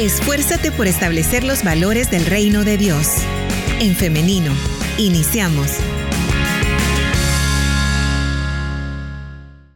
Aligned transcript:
Esfuérzate 0.00 0.72
por 0.72 0.86
establecer 0.86 1.44
los 1.44 1.62
valores 1.62 2.10
del 2.10 2.24
reino 2.24 2.64
de 2.64 2.78
Dios. 2.78 3.06
En 3.80 3.94
femenino, 3.94 4.50
iniciamos. 4.96 5.76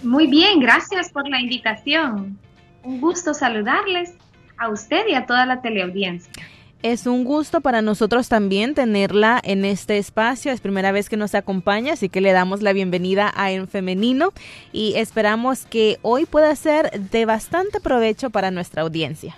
Muy 0.03 0.27
bien, 0.27 0.59
gracias 0.59 1.13
por 1.13 1.29
la 1.29 1.39
invitación. 1.39 2.37
Un 2.83 2.99
gusto 2.99 3.33
saludarles 3.33 4.13
a 4.57 4.67
usted 4.67 5.07
y 5.07 5.13
a 5.13 5.25
toda 5.25 5.45
la 5.45 5.61
teleaudiencia. 5.61 6.43
Es 6.83 7.07
un 7.07 7.23
gusto 7.23 7.61
para 7.61 7.81
nosotros 7.81 8.27
también 8.27 8.75
tenerla 8.75 9.39
en 9.41 9.63
este 9.63 9.97
espacio. 9.97 10.51
Es 10.51 10.59
primera 10.59 10.91
vez 10.91 11.07
que 11.07 11.15
nos 11.15 11.33
acompaña, 11.33 11.93
así 11.93 12.09
que 12.09 12.19
le 12.19 12.33
damos 12.33 12.61
la 12.61 12.73
bienvenida 12.73 13.31
a 13.37 13.51
En 13.51 13.69
Femenino 13.69 14.33
y 14.73 14.95
esperamos 14.97 15.65
que 15.65 15.97
hoy 16.01 16.25
pueda 16.25 16.53
ser 16.57 16.91
de 17.09 17.23
bastante 17.23 17.79
provecho 17.79 18.31
para 18.31 18.51
nuestra 18.51 18.81
audiencia. 18.81 19.33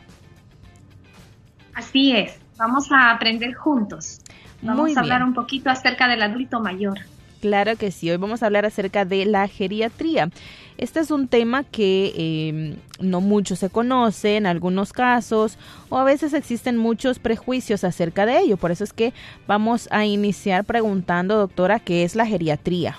Así 1.75 2.13
es, 2.13 2.35
vamos 2.57 2.91
a 2.91 3.11
aprender 3.11 3.53
juntos. 3.53 4.21
Vamos 4.63 4.97
a 4.97 5.01
hablar 5.01 5.23
un 5.23 5.35
poquito 5.35 5.69
acerca 5.69 6.07
del 6.07 6.23
adulto 6.23 6.59
mayor. 6.59 6.97
Claro 7.41 7.75
que 7.75 7.91
sí, 7.91 8.09
hoy 8.09 8.17
vamos 8.17 8.41
a 8.41 8.47
hablar 8.47 8.65
acerca 8.65 9.05
de 9.05 9.25
la 9.25 9.47
geriatría. 9.47 10.29
Este 10.77 10.99
es 10.99 11.11
un 11.11 11.27
tema 11.27 11.63
que 11.63 12.13
em, 12.49 12.75
no 12.99 13.21
mucho 13.21 13.55
se 13.55 13.69
conoce 13.69 14.35
en 14.35 14.45
algunos 14.45 14.91
casos 14.93 15.57
o 15.89 15.97
a 15.97 16.03
veces 16.03 16.33
existen 16.33 16.77
muchos 16.77 17.19
prejuicios 17.19 17.83
acerca 17.83 18.25
de 18.25 18.39
ello. 18.39 18.57
Por 18.57 18.71
eso 18.71 18.83
es 18.83 18.93
que 18.93 19.13
vamos 19.47 19.87
a 19.91 20.05
iniciar 20.05 20.65
preguntando, 20.65 21.37
doctora, 21.37 21.79
¿qué 21.79 22.03
es 22.03 22.15
la 22.15 22.25
geriatría? 22.25 22.97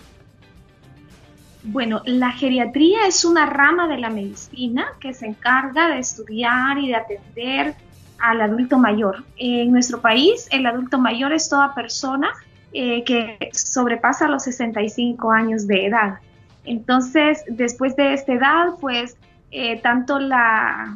Bueno, 1.65 2.01
la 2.05 2.31
geriatría 2.31 3.07
es 3.07 3.25
una 3.25 3.47
rama 3.47 3.89
de 3.89 3.99
la 3.99 4.09
medicina 4.09 4.87
que 5.01 5.13
se 5.13 5.27
encarga 5.27 5.89
de 5.89 5.99
estudiar 5.99 6.79
y 6.79 6.89
de 6.89 6.95
atender 6.95 7.75
al 8.19 8.41
adulto 8.41 8.79
mayor. 8.79 9.25
En 9.37 9.73
nuestro 9.73 10.01
país, 10.01 10.49
el 10.53 10.65
adulto 10.65 10.99
mayor 10.99 11.33
es 11.33 11.49
toda 11.49 11.75
persona 11.75 12.31
eh, 12.79 13.05
que 13.05 13.39
sobrepasa 13.55 14.29
los 14.29 14.43
65 14.43 15.33
años 15.33 15.67
de 15.67 15.87
edad. 15.87 16.19
Entonces, 16.67 17.43
después 17.49 17.97
de 17.97 18.13
esta 18.13 18.35
edad, 18.35 18.75
pues 18.79 19.17
eh, 19.51 19.81
tanto 19.81 20.19
la, 20.19 20.95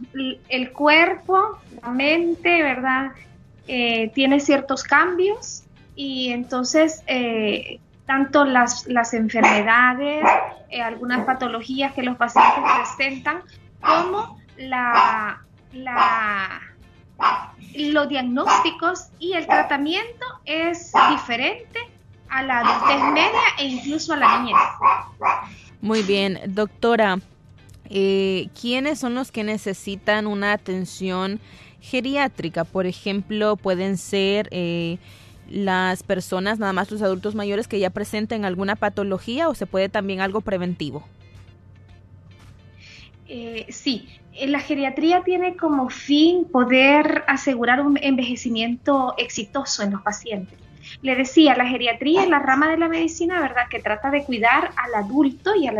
el 0.50 0.72
cuerpo, 0.72 1.58
la 1.82 1.88
mente, 1.88 2.62
¿verdad? 2.62 3.12
Eh, 3.66 4.10
tiene 4.14 4.40
ciertos 4.40 4.82
cambios 4.82 5.62
y 5.96 6.28
entonces 6.32 7.02
tanto 8.04 8.44
las, 8.44 8.86
las 8.86 9.14
enfermedades, 9.14 10.22
algunas 10.84 11.24
patologías 11.24 11.94
que 11.94 12.02
los 12.02 12.18
pacientes 12.18 12.62
presentan, 12.94 13.40
como 13.80 14.38
la, 14.58 15.40
la 15.72 16.60
los 17.74 18.08
diagnósticos 18.08 19.08
y 19.18 19.32
el 19.32 19.46
tratamiento 19.46 20.26
es 20.44 20.92
diferente 21.10 21.78
a 22.28 22.42
la 22.42 22.60
adultez 22.60 23.12
media 23.12 23.40
e 23.58 23.66
incluso 23.66 24.12
a 24.12 24.16
la 24.16 24.38
niñez. 24.38 24.56
Muy 25.80 26.02
bien, 26.02 26.40
doctora, 26.46 27.18
eh, 27.88 28.48
¿quiénes 28.58 28.98
son 28.98 29.14
los 29.14 29.32
que 29.32 29.44
necesitan 29.44 30.26
una 30.26 30.52
atención 30.52 31.40
geriátrica? 31.80 32.64
Por 32.64 32.86
ejemplo, 32.86 33.56
pueden 33.56 33.96
ser 33.96 34.48
eh, 34.52 34.98
las 35.48 36.02
personas, 36.02 36.58
nada 36.58 36.72
más 36.72 36.90
los 36.90 37.02
adultos 37.02 37.34
mayores 37.34 37.66
que 37.66 37.80
ya 37.80 37.90
presenten 37.90 38.44
alguna 38.44 38.76
patología 38.76 39.48
o 39.48 39.54
se 39.54 39.66
puede 39.66 39.88
también 39.88 40.20
algo 40.20 40.40
preventivo. 40.40 41.04
Eh, 43.26 43.66
sí, 43.70 44.08
la 44.46 44.60
geriatría 44.60 45.22
tiene 45.22 45.56
como 45.56 45.90
fin 45.90 46.44
poder 46.44 47.24
asegurar 47.26 47.80
un 47.80 47.98
envejecimiento 48.00 49.14
exitoso 49.18 49.82
en 49.82 49.92
los 49.92 50.02
pacientes. 50.02 50.58
Le 51.02 51.14
decía, 51.14 51.56
la 51.56 51.66
geriatría 51.66 52.22
es 52.22 52.28
la 52.28 52.40
rama 52.40 52.68
de 52.68 52.76
la 52.76 52.88
medicina, 52.88 53.40
¿verdad?, 53.40 53.68
que 53.70 53.80
trata 53.80 54.10
de 54.10 54.24
cuidar 54.24 54.70
al 54.76 54.94
adulto 54.94 55.54
y 55.54 55.66
al, 55.66 55.78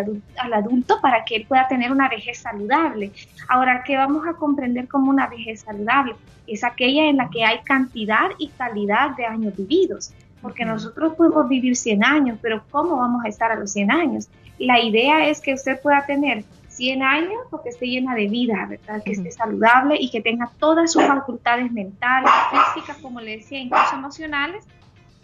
adulto, 0.52 1.00
para 1.00 1.24
que 1.24 1.36
él 1.36 1.46
pueda 1.46 1.68
tener 1.68 1.90
una 1.90 2.08
vejez 2.08 2.38
saludable. 2.38 3.12
Ahora, 3.48 3.82
¿qué 3.84 3.96
vamos 3.96 4.26
a 4.26 4.34
comprender 4.34 4.88
como 4.88 5.10
una 5.10 5.26
vejez 5.26 5.62
saludable? 5.62 6.14
Es 6.46 6.64
aquella 6.64 7.06
en 7.06 7.16
la 7.16 7.28
que 7.28 7.44
hay 7.44 7.60
cantidad 7.64 8.30
y 8.38 8.48
calidad 8.48 9.16
de 9.16 9.26
años 9.26 9.56
vividos 9.56 10.12
porque 10.42 10.64
nosotros 10.64 11.14
podemos 11.16 11.48
vivir 11.48 11.76
100 11.76 12.04
años, 12.04 12.38
pero 12.40 12.62
¿cómo 12.70 12.96
vamos 12.96 13.24
a 13.24 13.28
estar 13.28 13.52
a 13.52 13.56
los 13.56 13.72
100 13.72 13.90
años? 13.90 14.28
La 14.58 14.80
idea 14.80 15.28
es 15.28 15.40
que 15.40 15.54
usted 15.54 15.80
pueda 15.80 16.04
tener 16.06 16.44
100 16.80 17.02
años 17.02 17.42
porque 17.50 17.68
esté 17.68 17.86
llena 17.88 18.14
de 18.14 18.26
vida, 18.26 18.64
¿verdad? 18.66 19.02
Que 19.04 19.12
esté 19.12 19.30
saludable 19.30 19.96
y 20.00 20.10
que 20.10 20.22
tenga 20.22 20.50
todas 20.58 20.90
sus 20.90 21.04
facultades 21.04 21.70
mentales, 21.70 22.30
físicas, 22.50 22.96
como 23.02 23.20
le 23.20 23.36
decía, 23.36 23.58
incluso 23.58 23.96
emocionales, 23.96 24.64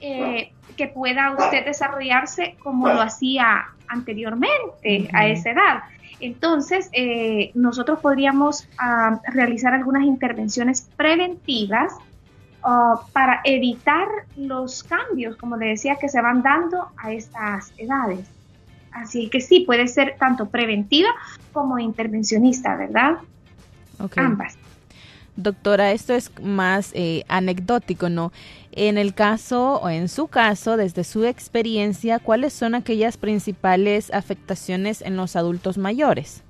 eh, 0.03 0.53
que 0.77 0.89
pueda 0.89 1.31
usted 1.33 1.65
desarrollarse 1.65 2.57
como 2.63 2.89
lo 2.89 3.01
hacía 3.01 3.69
anteriormente 3.89 5.09
a 5.15 5.29
esa 5.29 5.51
edad. 5.53 5.83
Entonces, 6.21 6.91
eh, 6.93 7.53
nosotros 7.55 8.01
podríamos 8.01 8.69
ah, 8.79 9.19
realizar 9.33 9.73
algunas 9.73 10.05
intervenciones 10.05 10.91
preventivas 10.95 11.95
ah, 12.63 13.01
para 13.15 13.41
evitar 13.45 14.09
los 14.37 14.83
cambios, 14.83 15.37
como 15.37 15.57
le 15.57 15.69
decía, 15.69 15.97
que 15.97 16.11
se 16.11 16.21
van 16.21 16.43
dando 16.43 16.91
a 16.99 17.13
estas 17.13 17.73
edades. 17.79 18.36
Así 19.03 19.29
que 19.29 19.41
sí, 19.41 19.61
puede 19.61 19.87
ser 19.89 20.17
tanto 20.19 20.49
preventiva 20.49 21.09
como 21.53 21.79
intervencionista, 21.79 22.77
¿verdad? 22.77 23.19
Ambas. 24.17 24.57
Doctora, 25.37 25.93
esto 25.93 26.15
es 26.15 26.33
más 26.41 26.93
eh, 26.95 27.25
anecdótico, 27.29 28.09
¿no? 28.09 28.33
En 28.73 28.97
el 28.97 29.15
caso 29.15 29.81
o 29.81 29.91
en 29.91 30.09
su 30.09 30.29
caso, 30.29 30.77
desde 30.77 31.05
su 31.05 31.25
experiencia, 31.25 32.19
¿cuáles 32.19 32.55
son 32.55 32.75
aquellas 32.75 33.17
principales 33.19 34.13
afectaciones 34.13 35.03
en 35.03 35.17
los 35.17 35.37
adultos 35.37 35.77
mayores? 35.77 36.43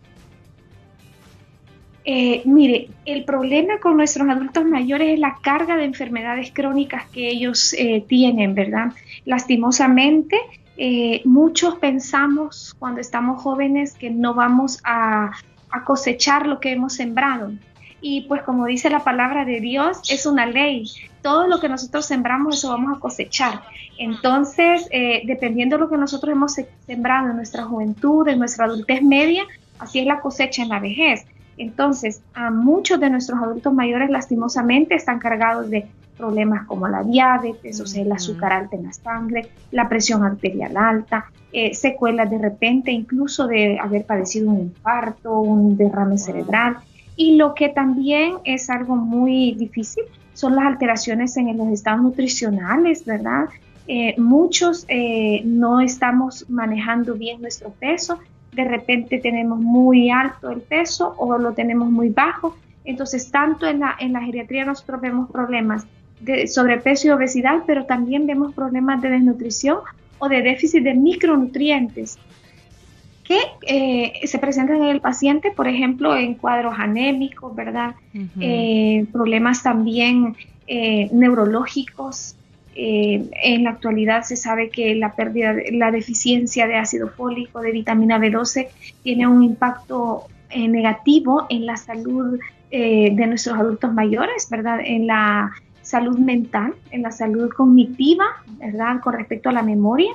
Eh, 2.04 2.42
mire, 2.44 2.88
el 3.04 3.24
problema 3.24 3.80
con 3.80 3.96
nuestros 3.96 4.28
adultos 4.28 4.64
mayores 4.64 5.14
es 5.14 5.18
la 5.18 5.38
carga 5.42 5.76
de 5.76 5.84
enfermedades 5.84 6.52
crónicas 6.52 7.04
que 7.10 7.28
ellos 7.28 7.72
eh, 7.72 8.04
tienen, 8.06 8.54
¿verdad? 8.54 8.92
Lastimosamente, 9.24 10.36
eh, 10.76 11.22
muchos 11.24 11.76
pensamos 11.76 12.74
cuando 12.78 13.00
estamos 13.00 13.42
jóvenes 13.42 13.94
que 13.94 14.10
no 14.10 14.34
vamos 14.34 14.80
a, 14.84 15.32
cosechar 15.84 16.46
lo 16.46 16.58
que 16.58 16.72
hemos 16.72 16.94
sembrado. 16.94 17.52
Y 18.00 18.22
pues 18.22 18.42
como 18.42 18.64
dice 18.64 18.88
la 18.88 19.04
palabra 19.04 19.44
de 19.44 19.60
Dios, 19.60 20.00
es 20.10 20.24
una 20.24 20.46
ley. 20.46 20.86
Todo 21.20 21.46
lo 21.46 21.60
que 21.60 21.68
nosotros 21.68 22.06
sembramos, 22.06 22.56
eso 22.56 22.70
vamos 22.70 22.96
a 22.96 23.00
cosechar. 23.00 23.60
Entonces, 23.98 24.88
eh, 24.90 25.22
dependiendo 25.26 25.76
de 25.76 25.80
lo 25.82 25.90
que 25.90 25.98
nosotros 25.98 26.32
hemos 26.32 26.54
sembrado 26.86 27.28
en 27.28 27.36
nuestra 27.36 27.64
juventud, 27.64 28.26
en 28.26 28.38
nuestra 28.38 28.64
adultez 28.64 29.02
media, 29.02 29.44
así 29.78 29.98
es 29.98 30.06
la 30.06 30.20
cosecha 30.20 30.62
en 30.62 30.70
la 30.70 30.80
vejez. 30.80 31.26
Entonces, 31.58 32.22
a 32.32 32.50
muchos 32.50 32.98
de 32.98 33.10
nuestros 33.10 33.38
adultos 33.38 33.74
mayores 33.74 34.08
lastimosamente 34.08 34.94
están 34.94 35.18
cargados 35.18 35.68
de 35.68 35.86
problemas 36.16 36.66
como 36.66 36.88
la 36.88 37.02
diabetes, 37.02 37.80
o 37.80 37.86
sea, 37.86 38.02
el 38.02 38.12
azúcar 38.12 38.52
alta 38.52 38.76
en 38.76 38.84
la 38.84 38.92
sangre, 38.92 39.48
la 39.70 39.88
presión 39.88 40.24
arterial 40.24 40.76
alta, 40.76 41.26
eh, 41.52 41.74
secuelas 41.74 42.30
de 42.30 42.38
repente 42.38 42.90
incluso 42.90 43.46
de 43.46 43.78
haber 43.78 44.04
padecido 44.04 44.50
un 44.50 44.60
infarto, 44.60 45.40
un 45.40 45.76
derrame 45.76 46.18
cerebral. 46.18 46.78
Y 47.16 47.36
lo 47.36 47.54
que 47.54 47.70
también 47.70 48.34
es 48.44 48.68
algo 48.68 48.96
muy 48.96 49.54
difícil 49.54 50.04
son 50.34 50.54
las 50.56 50.66
alteraciones 50.66 51.36
en 51.36 51.56
los 51.56 51.68
estados 51.68 52.02
nutricionales, 52.02 53.04
¿verdad? 53.04 53.48
Eh, 53.88 54.14
muchos 54.18 54.84
eh, 54.88 55.42
no 55.44 55.80
estamos 55.80 56.44
manejando 56.48 57.14
bien 57.14 57.40
nuestro 57.40 57.70
peso 57.70 58.18
de 58.56 58.64
repente 58.64 59.18
tenemos 59.18 59.60
muy 59.60 60.10
alto 60.10 60.50
el 60.50 60.62
peso 60.62 61.14
o 61.18 61.38
lo 61.38 61.52
tenemos 61.52 61.90
muy 61.90 62.08
bajo. 62.08 62.56
Entonces, 62.84 63.30
tanto 63.30 63.66
en 63.66 63.80
la, 63.80 63.96
en 64.00 64.14
la 64.14 64.22
geriatría 64.22 64.64
nosotros 64.64 65.00
vemos 65.00 65.30
problemas 65.30 65.86
de 66.20 66.46
sobrepeso 66.46 67.08
y 67.08 67.10
obesidad, 67.10 67.62
pero 67.66 67.84
también 67.84 68.26
vemos 68.26 68.54
problemas 68.54 69.02
de 69.02 69.10
desnutrición 69.10 69.78
o 70.18 70.28
de 70.28 70.42
déficit 70.42 70.82
de 70.82 70.94
micronutrientes 70.94 72.18
que 73.26 73.38
eh, 73.66 74.26
se 74.26 74.38
presentan 74.38 74.76
en 74.76 74.88
el 74.88 75.00
paciente, 75.00 75.50
por 75.50 75.66
ejemplo, 75.66 76.16
en 76.16 76.34
cuadros 76.34 76.74
anémicos, 76.78 77.54
¿verdad? 77.56 77.96
Eh, 78.40 79.04
problemas 79.12 79.62
también 79.62 80.36
eh, 80.66 81.08
neurológicos. 81.12 82.36
en 82.76 83.64
la 83.64 83.70
actualidad 83.70 84.22
se 84.22 84.36
sabe 84.36 84.68
que 84.68 84.94
la 84.94 85.12
pérdida, 85.16 85.54
la 85.72 85.90
deficiencia 85.90 86.66
de 86.66 86.76
ácido 86.76 87.08
fólico, 87.08 87.60
de 87.60 87.72
vitamina 87.72 88.18
B12, 88.18 88.68
tiene 89.02 89.26
un 89.26 89.42
impacto 89.42 90.26
negativo 90.54 91.46
en 91.48 91.64
la 91.66 91.76
salud 91.76 92.38
de 92.70 93.26
nuestros 93.26 93.58
adultos 93.58 93.92
mayores, 93.94 94.48
¿verdad? 94.50 94.80
En 94.84 95.06
la 95.06 95.52
salud 95.86 96.18
mental, 96.18 96.74
en 96.90 97.02
la 97.02 97.12
salud 97.12 97.50
cognitiva, 97.50 98.26
¿verdad? 98.58 99.00
Con 99.00 99.14
respecto 99.14 99.48
a 99.48 99.52
la 99.52 99.62
memoria, 99.62 100.10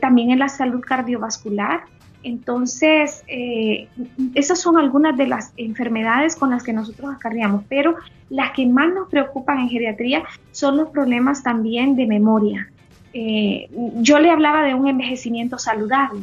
también 0.00 0.30
en 0.30 0.38
la 0.38 0.48
salud 0.48 0.80
cardiovascular, 0.80 1.82
entonces, 2.22 3.24
eh, 3.26 3.88
esas 4.34 4.60
son 4.60 4.78
algunas 4.78 5.16
de 5.16 5.26
las 5.26 5.52
enfermedades 5.56 6.36
con 6.36 6.50
las 6.50 6.62
que 6.62 6.72
nosotros 6.72 7.12
acarreamos, 7.14 7.64
pero 7.68 7.96
las 8.30 8.52
que 8.52 8.66
más 8.66 8.92
nos 8.94 9.08
preocupan 9.08 9.58
en 9.58 9.68
geriatría 9.68 10.22
son 10.52 10.76
los 10.76 10.90
problemas 10.90 11.42
también 11.42 11.96
de 11.96 12.06
memoria. 12.06 12.70
Eh, 13.12 13.68
yo 13.96 14.18
le 14.20 14.30
hablaba 14.30 14.62
de 14.62 14.74
un 14.74 14.86
envejecimiento 14.88 15.58
saludable. 15.58 16.20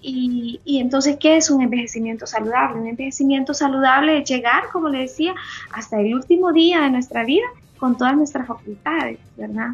y, 0.00 0.60
y, 0.64 0.78
entonces, 0.78 1.18
¿qué 1.20 1.36
es 1.36 1.50
un 1.50 1.62
envejecimiento 1.62 2.26
saludable? 2.26 2.80
Un 2.80 2.88
envejecimiento 2.88 3.52
saludable 3.52 4.18
es 4.18 4.28
llegar, 4.28 4.64
como 4.72 4.88
le 4.88 5.00
decía, 5.00 5.34
hasta 5.72 6.00
el 6.00 6.14
último 6.14 6.52
día 6.52 6.80
de 6.80 6.90
nuestra 6.90 7.24
vida 7.24 7.46
con 7.80 7.96
todas 7.96 8.14
nuestras 8.14 8.46
facultades, 8.46 9.18
¿verdad? 9.36 9.70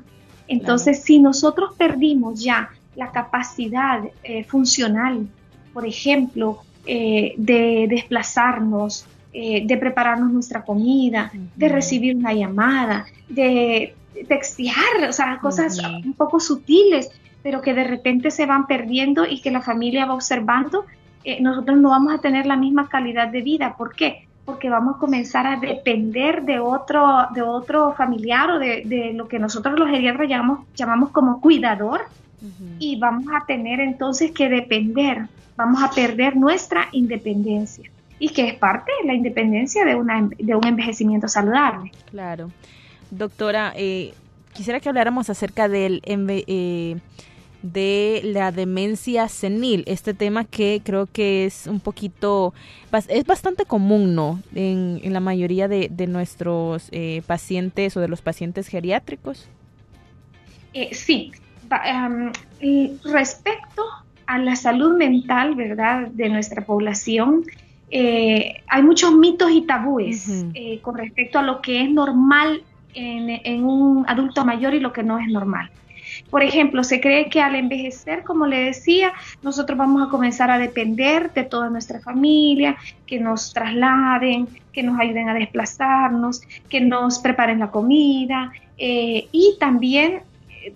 Entonces, 0.46 1.02
si 1.02 1.18
nosotros 1.18 1.74
perdimos 1.76 2.42
ya 2.42 2.70
la 2.94 3.10
capacidad 3.10 4.00
eh, 4.22 4.44
funcional, 4.44 5.26
por 5.74 5.84
ejemplo, 5.84 6.62
eh, 6.86 7.34
de 7.36 7.86
desplazarnos, 7.90 9.06
eh, 9.32 9.66
de 9.66 9.76
prepararnos 9.76 10.32
nuestra 10.32 10.64
comida, 10.64 11.32
de 11.56 11.68
recibir 11.68 12.16
una 12.16 12.32
llamada, 12.32 13.06
de 13.28 13.94
textear, 14.28 15.08
o 15.08 15.12
sea, 15.12 15.38
cosas 15.40 15.78
un 16.04 16.14
poco 16.14 16.38
sutiles, 16.38 17.10
pero 17.42 17.60
que 17.60 17.74
de 17.74 17.84
repente 17.84 18.30
se 18.30 18.46
van 18.46 18.66
perdiendo 18.66 19.26
y 19.26 19.40
que 19.40 19.50
la 19.50 19.60
familia 19.60 20.06
va 20.06 20.14
observando, 20.14 20.86
nosotros 21.40 21.76
no 21.78 21.90
vamos 21.90 22.14
a 22.14 22.18
tener 22.18 22.46
la 22.46 22.56
misma 22.56 22.88
calidad 22.88 23.28
de 23.28 23.42
vida. 23.42 23.76
¿Por 23.76 23.94
qué? 23.94 24.25
Porque 24.46 24.70
vamos 24.70 24.96
a 24.96 24.98
comenzar 24.98 25.46
a 25.46 25.56
depender 25.56 26.42
de 26.44 26.58
otro, 26.58 27.26
de 27.34 27.42
otro 27.42 27.92
familiar 27.92 28.50
o 28.52 28.58
de, 28.58 28.82
de 28.86 29.12
lo 29.12 29.28
que 29.28 29.38
nosotros 29.38 29.78
los 29.78 29.90
geriatras 29.90 30.28
llamamos, 30.28 30.60
llamamos 30.74 31.10
como 31.10 31.40
cuidador, 31.40 32.06
y 32.78 32.98
vamos 32.98 33.26
a 33.34 33.44
tener 33.46 33.80
entonces 33.80 34.30
que 34.30 34.48
depender, 34.48 35.26
vamos 35.56 35.82
a 35.82 35.90
perder 35.90 36.36
nuestra 36.36 36.88
independencia 36.92 37.90
y 38.18 38.30
que 38.30 38.48
es 38.48 38.54
parte 38.54 38.92
de 39.02 39.08
la 39.08 39.14
independencia 39.14 39.84
de, 39.84 39.94
una, 39.94 40.28
de 40.38 40.54
un 40.54 40.66
envejecimiento 40.66 41.28
saludable. 41.28 41.92
Claro. 42.10 42.50
Doctora, 43.10 43.72
eh, 43.76 44.14
quisiera 44.52 44.80
que 44.80 44.88
habláramos 44.88 45.28
acerca 45.28 45.68
del, 45.68 46.02
eh, 46.06 46.96
de 47.72 48.20
la 48.24 48.52
demencia 48.52 49.28
senil, 49.28 49.84
este 49.86 50.14
tema 50.14 50.44
que 50.44 50.80
creo 50.84 51.06
que 51.06 51.44
es 51.44 51.66
un 51.66 51.80
poquito, 51.80 52.54
es 53.08 53.24
bastante 53.24 53.64
común, 53.64 54.14
¿no? 54.14 54.40
En, 54.54 55.00
la 55.12 55.20
mayoría 55.20 55.68
de, 55.68 56.06
nuestros 56.06 56.88
eh, 56.92 57.22
pacientes 57.26 57.96
o 57.96 58.00
de 58.00 58.08
los 58.08 58.22
pacientes 58.22 58.68
geriátricos. 58.68 59.48
sí, 60.92 61.32
respecto 63.04 63.82
a 64.26 64.38
la 64.38 64.56
salud 64.56 64.96
mental, 64.96 65.54
¿verdad?, 65.54 66.08
de 66.08 66.28
nuestra 66.28 66.64
población, 66.64 67.44
eh, 67.90 68.62
hay 68.66 68.82
muchos 68.82 69.14
mitos 69.14 69.50
y 69.52 69.62
tabúes 69.62 70.28
eh, 70.54 70.80
con 70.82 70.96
respecto 70.96 71.38
a 71.38 71.42
lo 71.42 71.60
que 71.60 71.82
es 71.82 71.90
normal 71.90 72.62
en, 72.94 73.64
un 73.64 74.04
adulto 74.08 74.44
mayor 74.44 74.74
y 74.74 74.80
lo 74.80 74.92
que 74.92 75.02
no 75.02 75.18
es 75.18 75.28
normal. 75.28 75.70
Por 76.30 76.42
ejemplo, 76.42 76.82
se 76.84 77.00
cree 77.00 77.28
que 77.28 77.40
al 77.40 77.54
envejecer, 77.54 78.22
como 78.24 78.46
le 78.46 78.60
decía, 78.60 79.12
nosotros 79.42 79.78
vamos 79.78 80.06
a 80.06 80.10
comenzar 80.10 80.50
a 80.50 80.58
depender 80.58 81.32
de 81.32 81.44
toda 81.44 81.70
nuestra 81.70 82.00
familia, 82.00 82.76
que 83.06 83.20
nos 83.20 83.52
trasladen, 83.52 84.48
que 84.72 84.82
nos 84.82 84.98
ayuden 84.98 85.28
a 85.28 85.34
desplazarnos, 85.34 86.42
que 86.68 86.80
nos 86.80 87.18
preparen 87.18 87.60
la 87.60 87.70
comida 87.70 88.52
eh, 88.76 89.28
y 89.32 89.56
también 89.58 90.22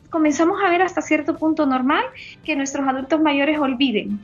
comenzamos 0.09 0.63
a 0.65 0.69
ver 0.71 0.83
hasta 0.83 1.03
cierto 1.03 1.37
punto 1.37 1.67
normal 1.67 2.05
que 2.45 2.57
nuestros 2.57 2.87
adultos 2.87 3.21
mayores 3.21 3.59
olviden. 3.59 4.21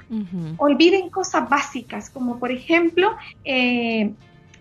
Olviden 0.59 1.11
cosas 1.11 1.49
básicas, 1.49 2.11
como 2.11 2.39
por 2.39 2.51
ejemplo, 2.53 3.17
eh, 3.45 4.13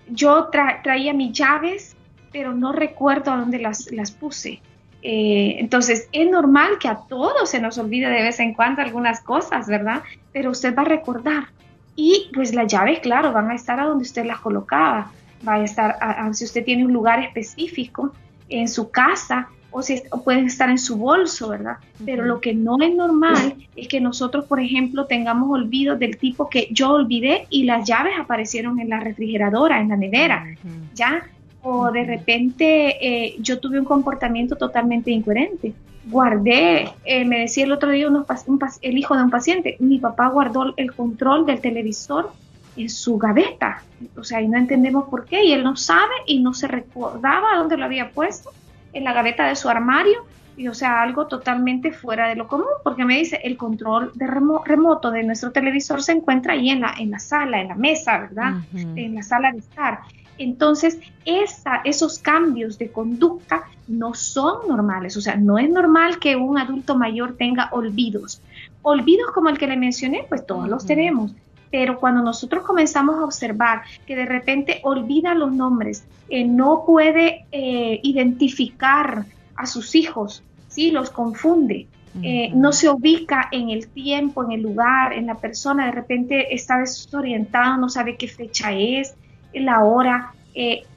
yo 0.09 0.49
traía 0.83 1.13
mis 1.13 1.31
llaves, 1.31 1.95
pero 2.31 2.53
no 2.53 2.71
recuerdo 2.71 3.31
a 3.31 3.37
dónde 3.37 3.59
las, 3.59 4.11
puse. 4.19 4.61
Eh, 5.01 5.57
entonces, 5.59 6.09
es 6.11 6.29
normal 6.29 6.77
que 6.79 6.87
a 6.87 6.99
todos 7.07 7.49
se 7.49 7.61
nos 7.61 7.77
olvide 7.77 8.09
de 8.09 8.23
vez 8.23 8.39
en 8.39 8.53
cuando 8.53 8.81
algunas 8.81 9.21
cosas, 9.21 9.67
¿verdad? 9.67 10.03
Pero 10.33 10.51
usted 10.51 10.75
va 10.75 10.81
a 10.81 10.85
recordar. 10.85 11.47
Y 11.95 12.29
pues 12.33 12.53
las 12.53 12.71
llaves, 12.71 12.99
claro, 12.99 13.31
van 13.31 13.51
a 13.51 13.55
estar 13.55 13.79
a 13.79 13.85
donde 13.85 14.03
usted 14.03 14.25
las 14.25 14.39
colocaba. 14.39 15.11
Va 15.47 15.55
a 15.55 15.63
estar, 15.63 15.97
si 16.33 16.43
usted 16.43 16.65
tiene 16.65 16.85
un 16.85 16.91
lugar 16.91 17.19
específico 17.19 18.13
en 18.49 18.67
su 18.67 18.89
casa, 18.89 19.49
o, 19.71 19.81
si, 19.81 20.01
pueden 20.23 20.45
estar 20.45 20.69
en 20.69 20.77
su 20.77 20.95
bolso, 20.95 21.49
¿verdad? 21.49 21.77
Pero 22.05 22.23
lo 22.23 22.39
que 22.39 22.53
no 22.53 22.77
es 22.81 22.95
normal 22.95 23.55
es 23.75 23.87
que 23.89 23.99
nosotros, 23.99 24.45
por 24.45 24.61
ejemplo, 24.61 25.05
tengamos 25.05 25.49
olvidos 25.51 25.99
del 25.99 26.17
tipo 26.17 26.49
que 26.49 26.69
yo 26.71 26.91
olvidé 26.91 27.45
y 27.49 27.63
las 27.63 27.87
llaves 27.87 28.13
aparecieron 28.17 28.79
en 28.79 28.89
la 28.89 29.01
refrigeradora, 29.01 29.81
en 29.81 29.89
la 29.89 29.97
nevera, 29.97 30.45
¿ya? 30.93 31.27
O 31.67 31.91
de 31.91 32.03
repente 32.03 32.97
eh, 33.01 33.35
yo 33.39 33.59
tuve 33.59 33.79
un 33.79 33.85
comportamiento 33.85 34.55
totalmente 34.55 35.09
incoherente. 35.09 35.73
Guardé, 36.05 36.93
eh, 37.03 37.25
me 37.25 37.39
decía 37.39 37.63
el 37.63 37.71
otro 37.71 37.89
día 37.89 38.07
el 38.07 38.97
hijo 38.99 39.17
de 39.17 39.23
un 39.23 39.31
paciente, 39.31 39.75
mi 39.79 39.97
papá 39.97 40.27
guardó 40.27 40.75
el 40.77 40.93
control 40.93 41.47
del 41.47 41.61
televisor 41.61 42.31
en 42.77 42.87
su 42.87 43.17
gaveta. 43.17 43.81
O 44.15 44.23
sea, 44.23 44.41
y 44.41 44.47
no 44.47 44.59
entendemos 44.59 45.09
por 45.09 45.25
qué, 45.25 45.43
y 45.43 45.53
él 45.53 45.63
no 45.63 45.75
sabe 45.75 46.13
y 46.27 46.39
no 46.39 46.53
se 46.53 46.67
recordaba 46.67 47.57
dónde 47.57 47.77
lo 47.77 47.85
había 47.85 48.11
puesto 48.11 48.53
en 48.93 49.03
la 49.03 49.13
gaveta 49.13 49.47
de 49.47 49.55
su 49.55 49.67
armario 49.67 50.23
y 50.57 50.67
o 50.67 50.73
sea, 50.73 51.01
algo 51.01 51.27
totalmente 51.27 51.91
fuera 51.91 52.27
de 52.27 52.35
lo 52.35 52.47
común, 52.47 52.67
porque 52.83 53.05
me 53.05 53.17
dice, 53.17 53.39
el 53.43 53.57
control 53.57 54.11
de 54.15 54.27
remoto 54.27 55.11
de 55.11 55.23
nuestro 55.23 55.51
televisor 55.51 56.01
se 56.01 56.13
encuentra 56.13 56.53
ahí 56.53 56.69
en 56.69 56.81
la, 56.81 56.93
en 56.97 57.11
la 57.11 57.19
sala, 57.19 57.61
en 57.61 57.67
la 57.67 57.75
mesa, 57.75 58.19
¿verdad? 58.19 58.53
En 58.73 59.15
la 59.15 59.23
sala 59.23 59.51
de 59.51 59.59
estar. 59.59 59.99
Entonces, 60.37 60.99
esa, 61.23 61.81
esos 61.83 62.19
cambios 62.19 62.77
de 62.77 62.91
conducta 62.91 63.63
no 63.87 64.13
son 64.13 64.67
normales, 64.67 65.15
o 65.17 65.21
sea, 65.21 65.35
no 65.35 65.57
es 65.57 65.69
normal 65.69 66.19
que 66.19 66.35
un 66.35 66.57
adulto 66.57 66.95
mayor 66.95 67.35
tenga 67.37 67.69
olvidos. 67.71 68.41
Olvidos 68.81 69.31
como 69.31 69.49
el 69.49 69.57
que 69.57 69.67
le 69.67 69.77
mencioné, 69.77 70.25
pues 70.27 70.45
todos 70.45 70.67
los 70.67 70.85
tenemos, 70.85 71.33
pero 71.71 71.99
cuando 71.99 72.21
nosotros 72.21 72.63
comenzamos 72.63 73.15
a 73.15 73.25
observar 73.25 73.83
que 74.05 74.15
de 74.15 74.25
repente 74.25 74.79
olvida 74.83 75.33
los 75.33 75.51
nombres, 75.51 76.05
eh, 76.29 76.45
no 76.45 76.83
puede 76.85 77.45
eh, 77.51 77.99
identificar 78.03 79.25
a 79.55 79.65
sus 79.65 79.95
hijos, 79.95 80.43
¿sí? 80.67 80.91
los 80.91 81.09
confunde, 81.09 81.87
eh, 82.23 82.49
no 82.53 82.71
se 82.71 82.87
ubica 82.87 83.49
en 83.51 83.69
el 83.69 83.89
tiempo, 83.89 84.45
en 84.45 84.53
el 84.53 84.61
lugar, 84.61 85.11
en 85.11 85.27
la 85.27 85.35
persona, 85.35 85.85
de 85.85 85.91
repente 85.91 86.55
está 86.55 86.77
desorientado, 86.79 87.75
no 87.75 87.89
sabe 87.89 88.15
qué 88.15 88.29
fecha 88.29 88.71
es, 88.71 89.15
la 89.53 89.83
hora. 89.83 90.33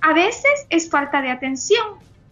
a 0.01 0.13
veces 0.13 0.67
es 0.71 0.89
falta 0.89 1.21
de 1.21 1.31
atención. 1.31 1.85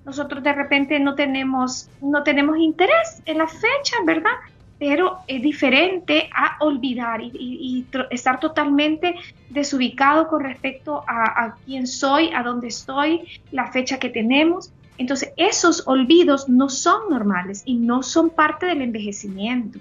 Nosotros 0.04 0.42
de 0.44 0.52
repente 0.52 1.00
no 1.00 1.16
tenemos, 1.16 1.90
no 2.00 2.22
tenemos 2.22 2.58
interés 2.58 3.22
en 3.26 3.38
la 3.38 3.48
fecha, 3.48 3.96
¿verdad? 4.04 4.30
pero 4.78 5.20
es 5.26 5.42
diferente 5.42 6.28
a 6.34 6.56
olvidar 6.60 7.20
y, 7.22 7.86
estar 8.10 8.40
totalmente 8.40 9.14
desubicado 9.48 10.28
con 10.28 10.42
respecto 10.42 11.02
a, 11.06 11.54
quién 11.64 11.86
soy, 11.86 12.30
a 12.34 12.42
dónde 12.42 12.68
estoy, 12.68 13.22
la 13.52 13.70
fecha 13.72 13.98
que 13.98 14.10
tenemos. 14.10 14.72
Entonces, 14.98 15.30
esos 15.36 15.86
olvidos 15.86 16.48
no 16.48 16.68
son 16.68 17.10
normales 17.10 17.62
y 17.64 17.74
no 17.74 18.02
son 18.02 18.30
parte 18.30 18.66
del 18.66 18.82
envejecimiento. 18.82 19.78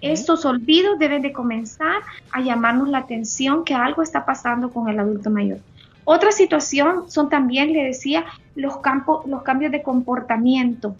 Estos 0.00 0.44
olvidos 0.44 0.98
deben 0.98 1.22
de 1.22 1.32
comenzar 1.32 2.02
a 2.30 2.40
llamarnos 2.42 2.88
la 2.88 2.98
atención 2.98 3.64
que 3.64 3.74
algo 3.74 4.02
está 4.02 4.24
pasando 4.24 4.70
con 4.70 4.88
el 4.88 4.98
adulto 4.98 5.30
mayor. 5.30 5.60
Otra 6.04 6.30
situación 6.32 7.10
son 7.10 7.28
también, 7.30 7.72
le 7.72 7.84
decía, 7.84 8.24
los, 8.54 8.78
campos, 8.78 9.26
los 9.26 9.42
cambios 9.42 9.72
de 9.72 9.82
comportamiento 9.82 10.94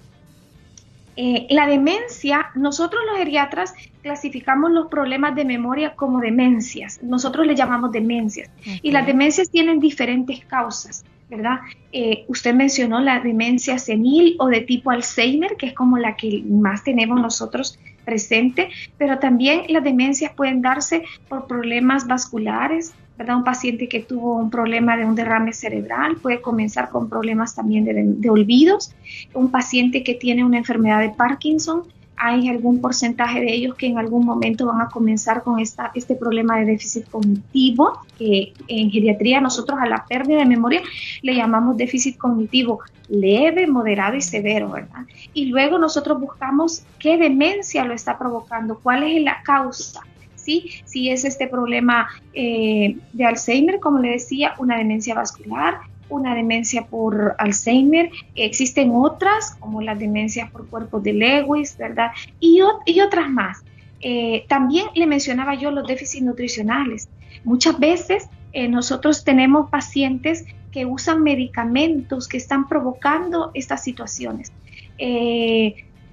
Eh, 1.15 1.47
la 1.51 1.67
demencia, 1.67 2.47
nosotros 2.55 3.03
los 3.07 3.19
geriatras 3.19 3.75
clasificamos 4.01 4.71
los 4.71 4.89
problemas 4.89 5.35
de 5.35 5.45
memoria 5.45 5.95
como 5.95 6.21
demencias. 6.21 7.03
Nosotros 7.03 7.47
le 7.47 7.55
llamamos 7.55 7.93
demencias. 7.93 8.49
Y 8.81 8.93
las 8.93 9.05
demencias 9.07 9.51
tienen 9.51 9.79
diferentes 9.79 10.43
causas, 10.47 11.05
¿verdad? 11.33 11.61
Eh, 11.93 12.25
usted 12.29 12.55
mencionó 12.55 13.01
la 13.01 13.21
demencia 13.21 13.79
senil 13.79 14.37
o 14.39 14.49
de 14.49 14.61
tipo 14.61 14.91
Alzheimer, 14.91 15.57
que 15.57 15.67
es 15.67 15.73
como 15.73 15.97
la 15.97 16.15
que 16.15 16.43
más 16.47 16.85
tenemos 16.85 17.19
nosotros 17.21 17.79
presente, 18.05 18.69
pero 18.99 19.19
también 19.19 19.63
las 19.69 19.83
demencias 19.83 20.33
pueden 20.35 20.61
darse 20.61 21.05
por 21.31 21.47
problemas 21.47 22.07
vasculares, 22.07 22.93
¿verdad? 23.17 23.37
Un 23.37 23.45
paciente 23.45 23.89
que 23.89 24.01
tuvo 24.01 24.37
un 24.37 24.51
problema 24.51 24.99
de 24.99 25.07
un 25.07 25.15
derrame 25.15 25.55
cerebral 25.55 26.17
puede 26.17 26.43
comenzar 26.43 26.91
con 26.91 27.09
problemas 27.09 27.55
también 27.55 27.85
de, 27.85 28.31
olvidos. 28.31 28.95
Un 29.33 29.51
paciente 29.51 30.03
que 30.03 30.15
tiene 30.15 30.45
una 30.45 30.59
enfermedad 30.59 31.01
de 31.01 31.11
Parkinson, 31.11 31.85
hay 32.25 32.49
algún 32.49 32.81
porcentaje 32.81 33.41
de 33.41 33.53
ellos 33.53 33.75
que 33.75 33.89
en 33.89 33.99
algún 33.99 34.25
momento 34.25 34.67
van 34.67 34.81
a 34.81 34.89
comenzar 34.89 35.43
con 35.43 35.59
esta, 35.59 35.91
este 35.93 36.15
problema 36.15 36.57
de 36.61 36.67
déficit 36.67 37.09
cognitivo, 37.11 37.99
que 38.17 38.53
en 38.69 38.93
geriatría 38.93 39.41
nosotros 39.41 39.77
a 39.81 39.89
la 39.89 40.07
pérdida 40.09 40.39
de 40.39 40.47
memoria 40.47 40.83
le 41.23 41.35
llamamos 41.35 41.77
déficit 41.77 42.17
cognitivo 42.17 42.79
leve, 43.09 43.67
moderado 43.67 44.15
y 44.15 44.23
severo, 44.23 44.71
¿verdad? 44.71 45.05
Y 45.35 45.47
luego 45.47 45.79
nosotros 45.79 46.21
buscamos 46.21 46.85
qué 47.01 47.19
demencia 47.19 47.85
lo 47.85 47.93
está 47.93 48.17
provocando, 48.17 48.79
cuál 48.79 49.03
es 49.03 49.21
la 49.21 49.43
causa. 49.43 50.03
¿sí? 50.37 50.71
Si 50.85 51.11
es 51.11 51.25
este 51.25 51.49
problema 51.49 52.09
eh, 52.35 52.99
de 53.13 53.25
Alzheimer, 53.25 53.81
como 53.81 53.99
le 53.99 54.11
decía, 54.11 54.55
una 54.59 54.79
demencia 54.79 55.15
vascular, 55.15 55.81
una 56.15 56.35
demencia 56.35 56.87
por 56.87 57.35
Alzheimer, 57.39 58.11
existen 58.35 58.91
otras, 58.95 59.57
como 59.61 59.83
las 59.83 59.99
demencias 59.99 60.51
por 60.51 60.67
cuerpos 60.69 61.03
de 61.03 61.13
Lewis, 61.13 61.77
¿verdad? 61.77 62.13
Y, 62.41 62.61
y 62.87 63.01
otras 63.01 63.31
más. 63.31 63.65
Eh, 64.01 64.45
también 64.49 64.87
le 64.95 65.07
mencionaba 65.07 65.55
yo 65.55 65.71
los 65.71 65.87
déficits 65.87 66.25
nutricionales. 66.25 67.09
Muchas 67.45 67.79
veces 67.79 68.29
eh, 68.53 68.69
nosotros 68.69 69.25
tenemos 69.25 69.71
pacientes 69.71 70.45
que 70.71 70.87
usan 70.87 71.23
medicamentos 71.23 72.29
que 72.29 72.37
están 72.37 72.69
provocando 72.69 73.51
estas 73.55 73.85
situaciones 73.85 74.53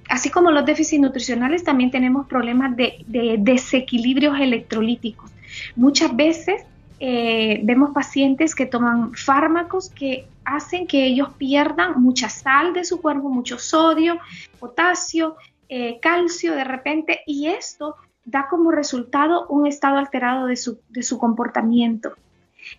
así 0.09 0.29
como 0.29 0.51
los 0.51 0.65
déficits 0.65 1.01
nutricionales, 1.01 1.63
también 1.63 1.91
tenemos 1.91 2.27
problemas 2.27 2.75
de, 2.75 3.05
desequilibrios 3.39 4.39
electrolíticos. 4.39 5.31
Muchas 5.75 6.15
veces 6.15 6.63
eh, 6.99 7.61
vemos 7.63 7.91
pacientes 7.91 8.53
que 8.53 8.65
toman 8.65 9.13
fármacos 9.13 9.89
que 9.89 10.27
hacen 10.43 10.87
que 10.87 11.05
ellos 11.05 11.29
pierdan 11.37 12.01
mucha 12.01 12.29
sal 12.29 12.73
de 12.73 12.83
su 12.83 13.01
cuerpo, 13.01 13.29
mucho 13.29 13.57
sodio, 13.57 14.19
potasio, 14.59 15.35
eh, 15.69 15.99
calcio 16.01 16.55
de 16.55 16.63
repente, 16.63 17.21
y 17.25 17.47
esto 17.47 17.95
da 18.25 18.47
como 18.49 18.71
resultado 18.71 19.47
un 19.47 19.67
estado 19.67 19.97
alterado 19.97 20.47
de 20.47 20.55
su, 20.55 20.79
de 20.89 21.03
su 21.03 21.17
comportamiento. 21.17 22.13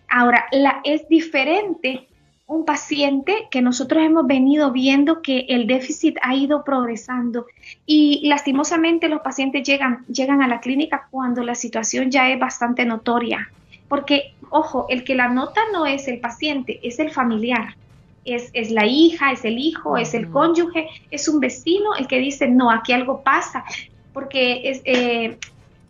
Ahora, 0.07 0.45
la, 0.51 0.81
es 0.83 1.07
diferente 1.07 2.07
un 2.51 2.65
paciente 2.65 3.47
que 3.49 3.61
nosotros 3.61 4.03
hemos 4.03 4.27
venido 4.27 4.71
viendo 4.71 5.21
que 5.21 5.45
el 5.47 5.67
déficit 5.67 6.17
ha 6.21 6.35
ido 6.35 6.65
progresando 6.65 7.45
y 7.85 8.27
lastimosamente 8.27 9.07
los 9.07 9.21
pacientes 9.21 9.63
llegan, 9.63 10.05
llegan 10.07 10.41
a 10.41 10.49
la 10.49 10.59
clínica 10.59 11.07
cuando 11.09 11.43
la 11.43 11.55
situación 11.55 12.11
ya 12.11 12.29
es 12.29 12.37
bastante 12.37 12.85
notoria. 12.85 13.49
Porque, 13.91 14.35
ojo, 14.51 14.85
el 14.87 15.03
que 15.03 15.15
la 15.15 15.27
nota 15.27 15.59
no 15.73 15.85
es 15.85 16.07
el 16.07 16.21
paciente, 16.21 16.79
es 16.81 16.97
el 16.99 17.11
familiar. 17.11 17.75
Es, 18.23 18.49
es, 18.53 18.71
la 18.71 18.85
hija, 18.85 19.33
es 19.33 19.43
el 19.43 19.57
hijo, 19.57 19.97
es 19.97 20.13
el 20.13 20.29
cónyuge, 20.29 20.87
es 21.09 21.27
un 21.27 21.41
vecino 21.41 21.93
el 21.99 22.07
que 22.07 22.19
dice, 22.19 22.47
no, 22.47 22.71
aquí 22.71 22.93
algo 22.93 23.21
pasa, 23.21 23.65
porque 24.13 24.69
es, 24.69 24.81
eh, 24.85 25.37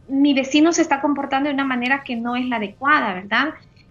mi 0.08 0.34
vecino 0.34 0.74
se 0.74 0.82
está 0.82 1.00
comportando 1.00 1.50
de 1.50 1.54
una 1.54 1.64
manera 1.64 2.02
que 2.04 2.16
no 2.16 2.36
es 2.36 2.44
la 2.48 2.56
adecuada, 2.56 3.14
¿verdad? 3.14 3.50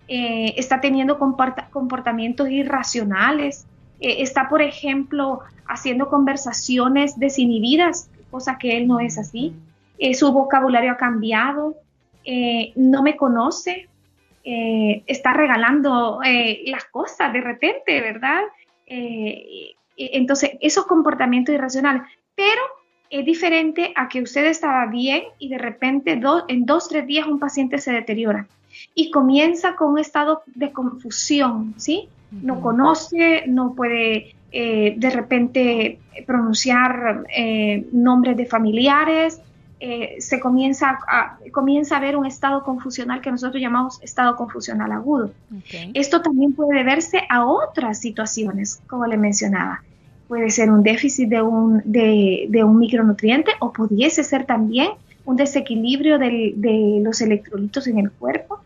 Eh, 0.09 0.55
está 0.57 0.81
teniendo 0.81 1.17
comportamientos 1.17 2.51
irracionales, 2.51 3.65
eh, 4.01 4.23
está, 4.23 4.49
por 4.49 4.61
ejemplo, 4.61 5.39
haciendo 5.69 6.09
conversaciones 6.09 7.17
desinhibidas, 7.17 8.11
cosa 8.33 8.59
que 8.59 8.77
él 8.77 8.89
no 8.89 8.99
es 8.99 9.19
así, 9.19 9.55
su 10.15 10.33
vocabulario 10.33 10.91
ha 10.91 10.97
cambiado, 10.97 11.77
no 12.75 13.03
me 13.03 13.17
conoce, 13.17 13.89
está 14.43 15.33
regalando 15.33 16.21
las 16.65 16.85
cosas 16.87 17.33
de 17.33 17.41
repente, 17.41 18.01
¿verdad? 18.01 18.43
entonces, 19.97 20.53
esos 20.61 20.87
comportamientos 20.87 21.55
irracionales, 21.55 22.03
pero 22.35 22.63
es 23.11 23.25
diferente 23.25 23.93
a 23.97 24.09
que 24.09 24.23
usted 24.23 24.47
estaba 24.47 24.87
bien 24.87 25.25
y 25.39 25.49
de 25.49 25.59
repente 25.59 26.19
en 26.49 26.65
dos, 26.65 26.89
tres 26.89 27.07
días 27.07 27.27
un 27.27 27.41
paciente 27.41 27.79
se 27.79 27.93
deteriora 27.93 28.47
y 28.95 29.11
comienza 29.11 29.75
con 29.75 29.93
un 29.93 29.99
estado 29.99 30.43
de 30.47 30.73
confusión, 30.73 31.75
¿sí? 31.77 32.09
No 32.31 32.61
conoce, 32.61 33.45
no 33.49 33.75
puede 33.75 34.37
eh, 34.53 34.95
de 34.97 35.11
repente 35.11 35.99
pronunciar 36.25 37.25
eh, 37.37 37.85
nombres 37.93 38.37
de 38.37 38.47
familiares, 38.47 39.43
eh, 39.81 40.17
se 40.21 40.39
comienza 40.41 40.99
a, 41.09 41.39
comienza 41.53 41.97
a 41.97 42.01
ver 42.01 42.17
un 42.17 42.27
estado 42.27 42.63
confusional 42.63 43.21
que 43.21 43.31
nosotros 43.31 43.61
llamamos 43.61 43.99
estado 44.03 44.37
confusional 44.37 44.93
agudo. 44.93 45.33
Esto 45.95 46.23
también 46.23 46.53
puede 46.53 46.79
deberse 46.79 47.23
a 47.29 47.45
otras 47.45 48.01
situaciones, 48.01 48.81
como 48.87 49.07
le 49.07 49.17
mencionaba. 49.17 49.83
Puede 50.29 50.51
ser 50.51 50.71
un 50.71 50.83
déficit 50.83 51.29
de 51.29 51.43
un, 51.43 51.83
de, 51.85 52.47
de 52.49 52.63
un 52.63 52.79
micronutriente 52.79 53.53
o 53.59 53.73
pudiese 53.73 54.23
ser 54.23 54.45
también 54.45 54.91
un 55.25 55.37
desequilibrio 55.37 56.19
de 56.19 57.01
los 57.03 57.21
electrolitos 57.21 57.87
en 57.87 57.99
el 57.99 58.11
cuerpo 58.11 58.61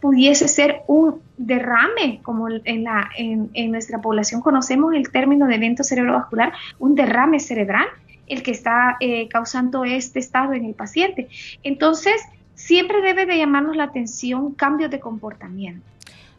pudiese 0.00 0.46
ser 0.48 0.82
un 0.86 1.20
derrame, 1.36 2.20
como 2.22 2.48
en, 2.48 2.84
la, 2.84 3.10
en, 3.16 3.70
nuestra 3.72 4.00
población 4.00 4.40
conocemos 4.40 4.94
el 4.94 5.10
término 5.10 5.46
de 5.46 5.56
evento 5.56 5.82
cerebrovascular, 5.82 6.52
un 6.78 6.94
derrame 6.94 7.40
cerebral, 7.40 7.86
el 8.26 8.42
que 8.42 8.50
está 8.50 8.96
eh, 9.00 9.28
causando 9.28 9.84
este 9.84 10.18
estado 10.18 10.52
en 10.52 10.64
el 10.64 10.74
paciente. 10.74 11.28
Entonces, 11.62 12.20
siempre 12.54 13.02
debe 13.02 13.26
de 13.26 13.38
llamarnos 13.38 13.76
la 13.76 13.84
atención 13.84 14.52
cambios 14.54 14.90
de 14.90 15.00
comportamiento. 15.00 15.84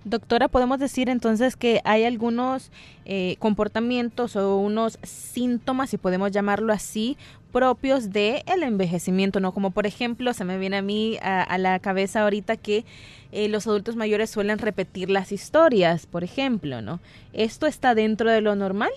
Doctora, 0.04 0.48
podemos 0.48 0.80
decir 0.80 1.10
entonces 1.10 1.58
que 1.58 1.82
hay 1.84 2.06
algunos 2.06 2.72
eh, 3.04 3.36
comportamientos 3.40 4.38
o 4.38 4.58
unos 4.58 5.00
síntomas, 5.04 5.90
si 5.90 5.98
podemos 5.98 6.32
llamarlo 6.32 6.72
así, 6.72 7.18
propios 7.52 8.14
del 8.14 8.42
el 8.46 8.64
envejecimiento, 8.64 9.42
¿no? 9.42 9.52
Como 9.52 9.72
por 9.72 9.86
ejemplo, 9.86 10.34
se 10.34 10.46
me 10.46 10.58
viene 10.58 10.78
a 10.78 10.82
mí 10.82 11.18
a, 11.22 11.58
la 11.58 11.80
cabeza 11.80 12.24
ahorita 12.24 12.56
que 12.56 12.86
eh, 13.34 13.50
los 13.50 13.68
adultos 13.68 13.98
mayores 13.98 14.30
suelen 14.30 14.60
repetir 14.60 15.10
las 15.10 15.34
historias, 15.34 16.06
por 16.06 16.24
ejemplo, 16.24 16.82
¿no? 16.82 17.02
¿Esto 17.34 17.68
está 17.68 17.94
dentro 17.94 18.32
de 18.32 18.40
lo 18.40 18.56
normal? 18.56 18.92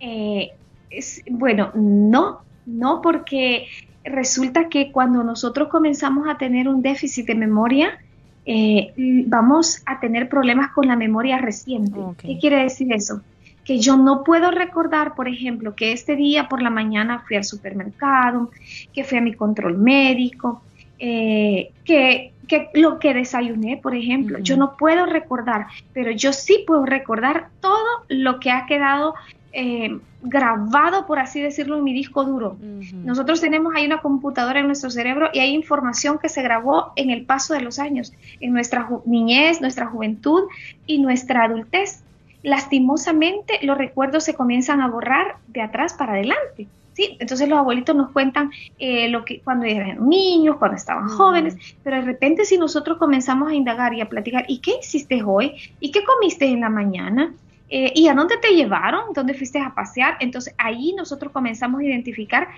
Eh, 0.00 0.52
es, 0.98 1.22
bueno, 1.30 1.70
no, 1.74 2.40
no 2.66 3.00
porque 3.02 3.66
resulta 4.04 4.68
que 4.68 4.92
cuando 4.92 5.24
nosotros 5.24 5.68
comenzamos 5.68 6.28
a 6.28 6.36
tener 6.36 6.68
un 6.68 6.82
déficit 6.82 7.26
de 7.26 7.34
memoria, 7.34 7.98
eh, 8.46 8.92
vamos 9.26 9.82
a 9.86 10.00
tener 10.00 10.28
problemas 10.28 10.72
con 10.72 10.86
la 10.86 10.96
memoria 10.96 11.38
reciente. 11.38 11.98
¿Qué 12.18 12.38
quiere 12.38 12.62
decir 12.62 12.92
eso? 12.92 13.22
Que 13.64 13.78
yo 13.78 13.96
no 13.96 14.22
puedo 14.24 14.50
recordar, 14.50 15.14
por 15.14 15.28
ejemplo, 15.28 15.74
que 15.74 15.92
este 15.92 16.16
día 16.16 16.48
por 16.48 16.60
la 16.60 16.68
mañana 16.68 17.24
fui 17.26 17.36
al 17.36 17.44
supermercado, 17.44 18.50
que 18.92 19.04
fui 19.04 19.16
a 19.16 19.22
mi 19.22 19.32
control 19.32 19.78
médico, 19.78 20.62
eh, 20.98 21.70
que, 21.84 22.32
lo 22.74 22.98
que 22.98 23.14
desayuné, 23.14 23.78
por 23.78 23.94
ejemplo. 23.94 24.38
Yo 24.40 24.58
no 24.58 24.76
puedo 24.76 25.06
recordar, 25.06 25.66
pero 25.94 26.10
yo 26.10 26.34
sí 26.34 26.64
puedo 26.66 26.84
recordar 26.84 27.48
todo 27.60 28.04
lo 28.08 28.38
que 28.38 28.50
ha 28.50 28.66
quedado 28.66 29.14
eh, 29.56 29.98
grabado, 30.20 31.06
por 31.06 31.20
así 31.20 31.40
decirlo, 31.40 31.78
en 31.78 31.84
mi 31.84 31.92
disco 31.92 32.24
duro. 32.24 32.56
Nosotros 33.04 33.40
tenemos 33.40 33.72
ahí 33.76 33.86
una 33.86 34.00
computadora 34.00 34.58
en 34.58 34.66
nuestro 34.66 34.90
cerebro 34.90 35.28
y 35.32 35.38
hay 35.38 35.54
información 35.54 36.18
que 36.18 36.28
se 36.28 36.42
grabó 36.42 36.92
en 36.96 37.10
el 37.10 37.24
paso 37.24 37.54
de 37.54 37.60
los 37.60 37.78
años, 37.78 38.12
en 38.40 38.52
nuestra 38.52 38.88
niñez, 39.06 39.60
nuestra 39.60 39.86
juventud 39.86 40.42
y 40.86 40.98
nuestra 40.98 41.44
adultez. 41.44 42.02
Lastimosamente, 42.42 43.60
los 43.62 43.78
recuerdos 43.78 44.24
se 44.24 44.34
comienzan 44.34 44.80
a 44.80 44.88
borrar 44.88 45.36
de 45.46 45.62
atrás 45.62 45.94
para 45.94 46.14
adelante. 46.14 46.66
¿sí? 46.94 47.16
Entonces 47.20 47.48
los 47.48 47.58
abuelitos 47.58 47.94
nos 47.94 48.10
cuentan 48.10 48.50
eh, 48.78 49.08
lo 49.08 49.24
que 49.24 49.40
cuando 49.40 49.66
eran 49.66 50.08
niños, 50.08 50.56
cuando 50.56 50.76
estaban 50.76 51.08
jóvenes, 51.08 51.56
pero 51.82 51.96
de 51.96 52.02
repente 52.02 52.44
si 52.44 52.58
nosotros 52.58 52.98
comenzamos 52.98 53.50
a 53.50 53.54
indagar 53.54 53.94
y 53.94 54.00
a 54.00 54.08
platicar, 54.08 54.44
¿y 54.48 54.58
qué 54.58 54.72
hiciste 54.80 55.22
hoy? 55.22 55.54
¿Y 55.80 55.90
qué 55.92 56.02
comiste 56.02 56.46
en 56.46 56.60
la 56.60 56.70
mañana? 56.70 57.32
Eh, 57.68 57.92
¿Y 57.94 58.08
a 58.08 58.14
dónde 58.14 58.36
te 58.36 58.54
llevaron? 58.54 59.12
¿Dónde 59.14 59.34
fuiste 59.34 59.58
a 59.58 59.74
pasear? 59.74 60.16
Entonces 60.20 60.54
ahí 60.58 60.94
nosotros 60.96 61.32
comenzamos 61.32 61.80
a 61.80 61.84
identificar 61.84 62.48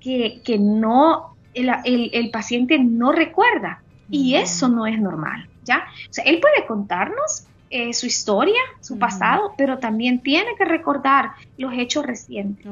que, 0.00 0.58
no, 0.60 1.36
el, 1.54 2.30
paciente 2.30 2.78
no 2.78 3.12
recuerda 3.12 3.82
y 4.08 4.36
eso 4.36 4.68
no 4.68 4.86
es 4.86 5.00
normal, 5.00 5.48
¿ya? 5.64 5.86
O 6.08 6.12
sea, 6.12 6.24
él 6.24 6.40
puede 6.40 6.64
contarnos 6.66 7.46
eh, 7.70 7.92
su 7.92 8.06
historia, 8.06 8.60
su 8.80 8.98
pasado, 8.98 9.54
pero 9.58 9.78
también 9.78 10.20
tiene 10.20 10.54
que 10.56 10.64
recordar 10.64 11.32
los 11.58 11.72
hechos 11.74 12.06
recientes. 12.06 12.64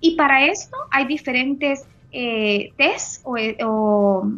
Y 0.00 0.16
para 0.16 0.44
esto 0.44 0.76
hay 0.90 1.06
diferentes 1.06 1.86
eh, 2.12 2.72
tests 2.76 3.22
o, 3.24 4.28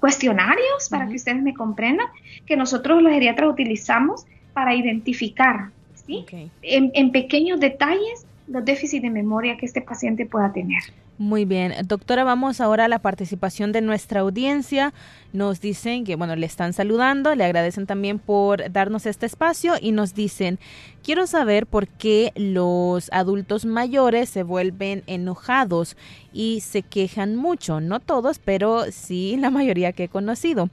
cuestionarios, 0.00 0.88
para 0.90 1.06
que 1.06 1.14
ustedes 1.14 1.40
me 1.40 1.54
comprendan, 1.54 2.08
que 2.44 2.56
nosotros 2.56 3.00
los 3.00 3.12
geriatras 3.12 3.48
utilizamos 3.48 4.26
para 4.52 4.74
identificar 4.74 5.70
¿sí? 6.06 6.24
en 6.62 7.12
pequeños 7.12 7.60
detalles 7.60 8.26
los 8.48 8.64
déficits 8.64 9.02
de 9.02 9.10
memoria 9.10 9.56
que 9.56 9.66
este 9.66 9.80
paciente 9.80 10.26
pueda 10.26 10.52
tener. 10.52 10.82
Muy 11.18 11.44
bien, 11.44 11.72
doctora, 11.86 12.24
vamos 12.24 12.60
ahora 12.60 12.86
a 12.86 12.88
la 12.88 12.98
participación 12.98 13.70
de 13.70 13.80
nuestra 13.80 14.20
audiencia. 14.20 14.92
Nos 15.32 15.60
dicen 15.60 16.04
que, 16.04 16.16
bueno, 16.16 16.34
le 16.36 16.46
están 16.46 16.72
saludando, 16.72 17.34
le 17.34 17.44
agradecen 17.44 17.86
también 17.86 18.18
por 18.18 18.72
darnos 18.72 19.06
este 19.06 19.26
espacio 19.26 19.74
y 19.80 19.92
nos 19.92 20.14
dicen, 20.14 20.58
quiero 21.04 21.26
saber 21.26 21.66
por 21.66 21.86
qué 21.86 22.32
los 22.34 23.08
adultos 23.12 23.64
mayores 23.66 24.30
se 24.30 24.42
vuelven 24.42 25.04
enojados 25.06 25.96
y 26.32 26.60
se 26.60 26.82
quejan 26.82 27.36
mucho, 27.36 27.80
no 27.80 28.00
todos, 28.00 28.40
pero 28.40 28.90
sí 28.90 29.36
la 29.38 29.50
mayoría 29.50 29.92
que 29.92 30.04
he 30.04 30.08
conocido. 30.08 30.70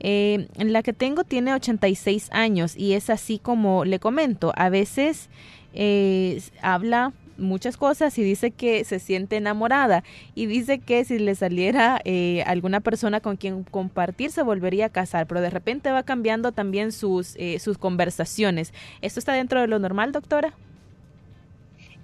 Eh, 0.00 0.48
la 0.56 0.82
que 0.82 0.92
tengo 0.92 1.24
tiene 1.24 1.52
86 1.54 2.28
años 2.32 2.76
y 2.76 2.92
es 2.92 3.10
así 3.10 3.38
como 3.38 3.84
le 3.84 3.98
comento, 3.98 4.52
a 4.56 4.68
veces 4.68 5.28
eh, 5.74 6.40
habla 6.62 7.12
muchas 7.38 7.76
cosas 7.76 8.18
y 8.18 8.22
dice 8.22 8.50
que 8.50 8.84
se 8.84 8.98
siente 8.98 9.36
enamorada 9.36 10.04
y 10.34 10.46
dice 10.46 10.78
que 10.78 11.04
si 11.04 11.18
le 11.18 11.34
saliera 11.34 12.00
eh, 12.04 12.42
alguna 12.46 12.80
persona 12.80 13.20
con 13.20 13.36
quien 13.36 13.62
compartir 13.64 14.30
se 14.30 14.42
volvería 14.42 14.86
a 14.86 14.90
casar, 14.90 15.26
pero 15.26 15.40
de 15.40 15.50
repente 15.50 15.90
va 15.90 16.02
cambiando 16.02 16.52
también 16.52 16.92
sus, 16.92 17.36
eh, 17.36 17.58
sus 17.58 17.78
conversaciones. 17.78 18.74
¿Esto 19.00 19.20
está 19.20 19.32
dentro 19.32 19.60
de 19.60 19.68
lo 19.68 19.78
normal, 19.78 20.12
doctora? 20.12 20.52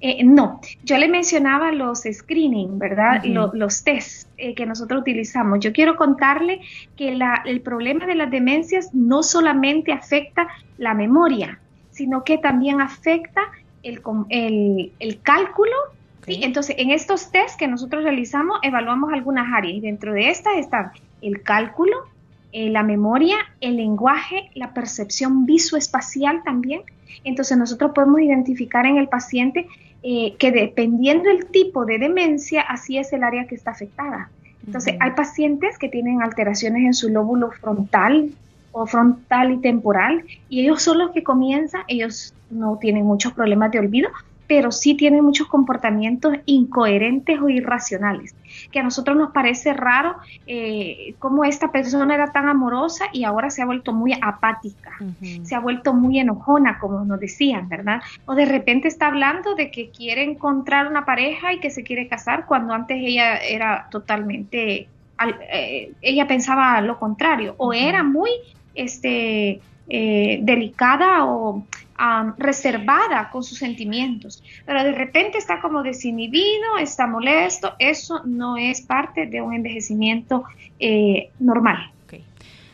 Eh, 0.01 0.25
no, 0.25 0.61
yo 0.85 0.99
le 0.99 1.09
mencionaba 1.09 1.73
los 1.73 2.03
screening, 2.11 2.79
¿verdad? 2.79 3.25
los 3.25 3.83
tests 4.37 4.55
que 4.55 4.67
nosotros 4.67 5.01
utilizamos. 5.01 5.61
Yo 5.61 5.73
quiero 5.73 5.97
contarle 5.97 6.61
que 6.97 7.15
la, 7.15 7.43
el 7.47 7.61
problema 7.61 8.07
de 8.07 8.15
las 8.15 8.31
demencias 8.31 8.95
no 8.95 9.23
solamente 9.23 9.93
afecta 9.93 10.49
la 10.79 10.95
memoria, 10.95 11.59
sino 11.91 12.25
que 12.25 12.39
también 12.39 12.81
afecta 12.81 13.43
el, 13.83 14.01
el, 14.99 15.21
cálculo. 15.23 15.73
Entonces, 16.27 16.77
en 16.79 16.91
estos 16.91 17.31
test 17.31 17.59
que 17.59 17.69
nosotros 17.69 18.03
realizamos, 18.03 18.59
evaluamos 18.63 19.13
algunas 19.13 19.53
áreas 19.53 19.75
y 19.75 19.81
dentro 19.81 20.13
de 20.13 20.31
estas 20.31 20.57
están 20.57 20.91
el 21.21 21.43
cálculo, 21.43 21.97
eh, 22.57 22.71
la 22.71 22.85
memoria, 22.85 23.37
el 23.61 23.79
lenguaje, 23.79 24.49
la 24.55 24.73
percepción 24.73 25.45
visoespacial 25.45 26.45
también. 26.45 26.83
Entonces, 27.25 27.59
nosotros 27.59 27.91
podemos 27.93 28.21
identificar 28.21 28.87
en 28.87 28.97
el 28.97 29.09
paciente 29.09 29.67
eh, 30.05 30.37
que 30.39 30.53
dependiendo 30.53 31.31
del 31.31 31.47
tipo 31.47 31.85
de 31.85 31.99
demencia, 31.99 32.61
así 32.61 32.97
es 32.97 33.13
el 33.13 33.25
área 33.25 33.49
que 33.49 33.57
está 33.57 33.73
afectada. 33.73 34.31
Entonces, 34.65 34.95
hay 35.01 35.11
pacientes 35.11 35.79
que 35.79 35.89
tienen 35.89 36.23
alteraciones 36.23 36.85
en 36.85 36.95
su 36.95 37.09
lóbulo 37.09 37.51
frontal, 37.51 38.31
o 38.71 38.87
frontal 38.87 39.53
y 39.53 39.57
temporal, 39.59 40.25
y 40.49 40.61
ellos 40.61 40.81
son 40.81 40.99
los 40.99 41.11
que 41.11 41.25
comienzan, 41.25 41.83
ellos 41.89 42.35
no 42.51 42.79
tienen 42.79 43.05
muchos 43.05 43.33
problemas 43.33 43.73
de 43.73 43.81
olvido, 43.81 44.11
pero 44.47 44.71
sí 44.73 44.95
tienen 44.95 45.25
muchos 45.25 45.47
comportamientos 45.47 46.35
incoherentes 46.47 47.41
o 47.41 47.49
irracionales, 47.49 48.35
que 48.71 48.79
a 48.79 48.83
nosotros 48.83 49.17
nos 49.17 49.31
parece 49.33 49.73
raro 49.73 50.17
eh, 50.47 51.15
cómo 51.19 51.45
esta 51.45 51.73
persona 51.73 52.15
era 52.15 52.33
tan 52.33 52.49
amorosa 52.49 53.07
y 53.13 53.25
ahora 53.25 53.51
se 53.51 53.63
ha 53.63 53.67
vuelto 53.67 53.93
muy 53.93 54.13
apática, 54.21 54.93
se 55.43 55.55
ha 55.55 55.61
vuelto 55.61 55.95
muy 55.95 56.19
enojona, 56.19 56.79
como 56.79 57.05
nos 57.05 57.21
decían, 57.21 57.69
¿verdad? 57.69 58.01
O 58.27 58.35
de 58.35 58.45
repente 58.45 58.89
está 58.89 59.07
hablando 59.07 59.55
de 59.55 59.71
que 59.71 59.91
quiere 59.91 60.23
encontrar 60.23 60.87
una 60.89 61.05
pareja 61.05 61.53
y 61.53 61.61
que 61.61 61.71
se 61.71 61.83
quiere 61.83 62.09
casar 62.09 62.47
cuando 62.47 62.75
antes 62.75 62.99
ella 63.01 63.37
era 63.39 63.89
totalmente, 63.91 64.89
eh, 65.53 65.93
ella 66.03 66.27
pensaba 66.27 66.81
lo 66.81 66.99
contrario, 66.99 67.55
o 67.59 67.73
era 67.73 68.03
muy 68.03 68.31
este, 68.75 69.61
eh, 69.89 70.39
delicada 70.43 71.25
o 71.27 71.65
reservada 72.39 73.31
con 73.31 73.45
sus 73.45 73.59
sentimientos, 73.59 74.43
pero 74.67 74.83
de 74.83 74.93
repente 74.93 75.39
está 75.39 75.61
como 75.61 75.83
desinhibido, 75.83 76.79
está 76.81 77.07
molesto, 77.07 77.75
eso 77.79 78.23
no 78.25 78.57
es 78.57 78.83
parte 78.83 79.27
de 79.27 79.41
un 79.41 79.55
envejecimiento 79.55 80.45
eh, 80.79 81.31
normal. 81.39 81.91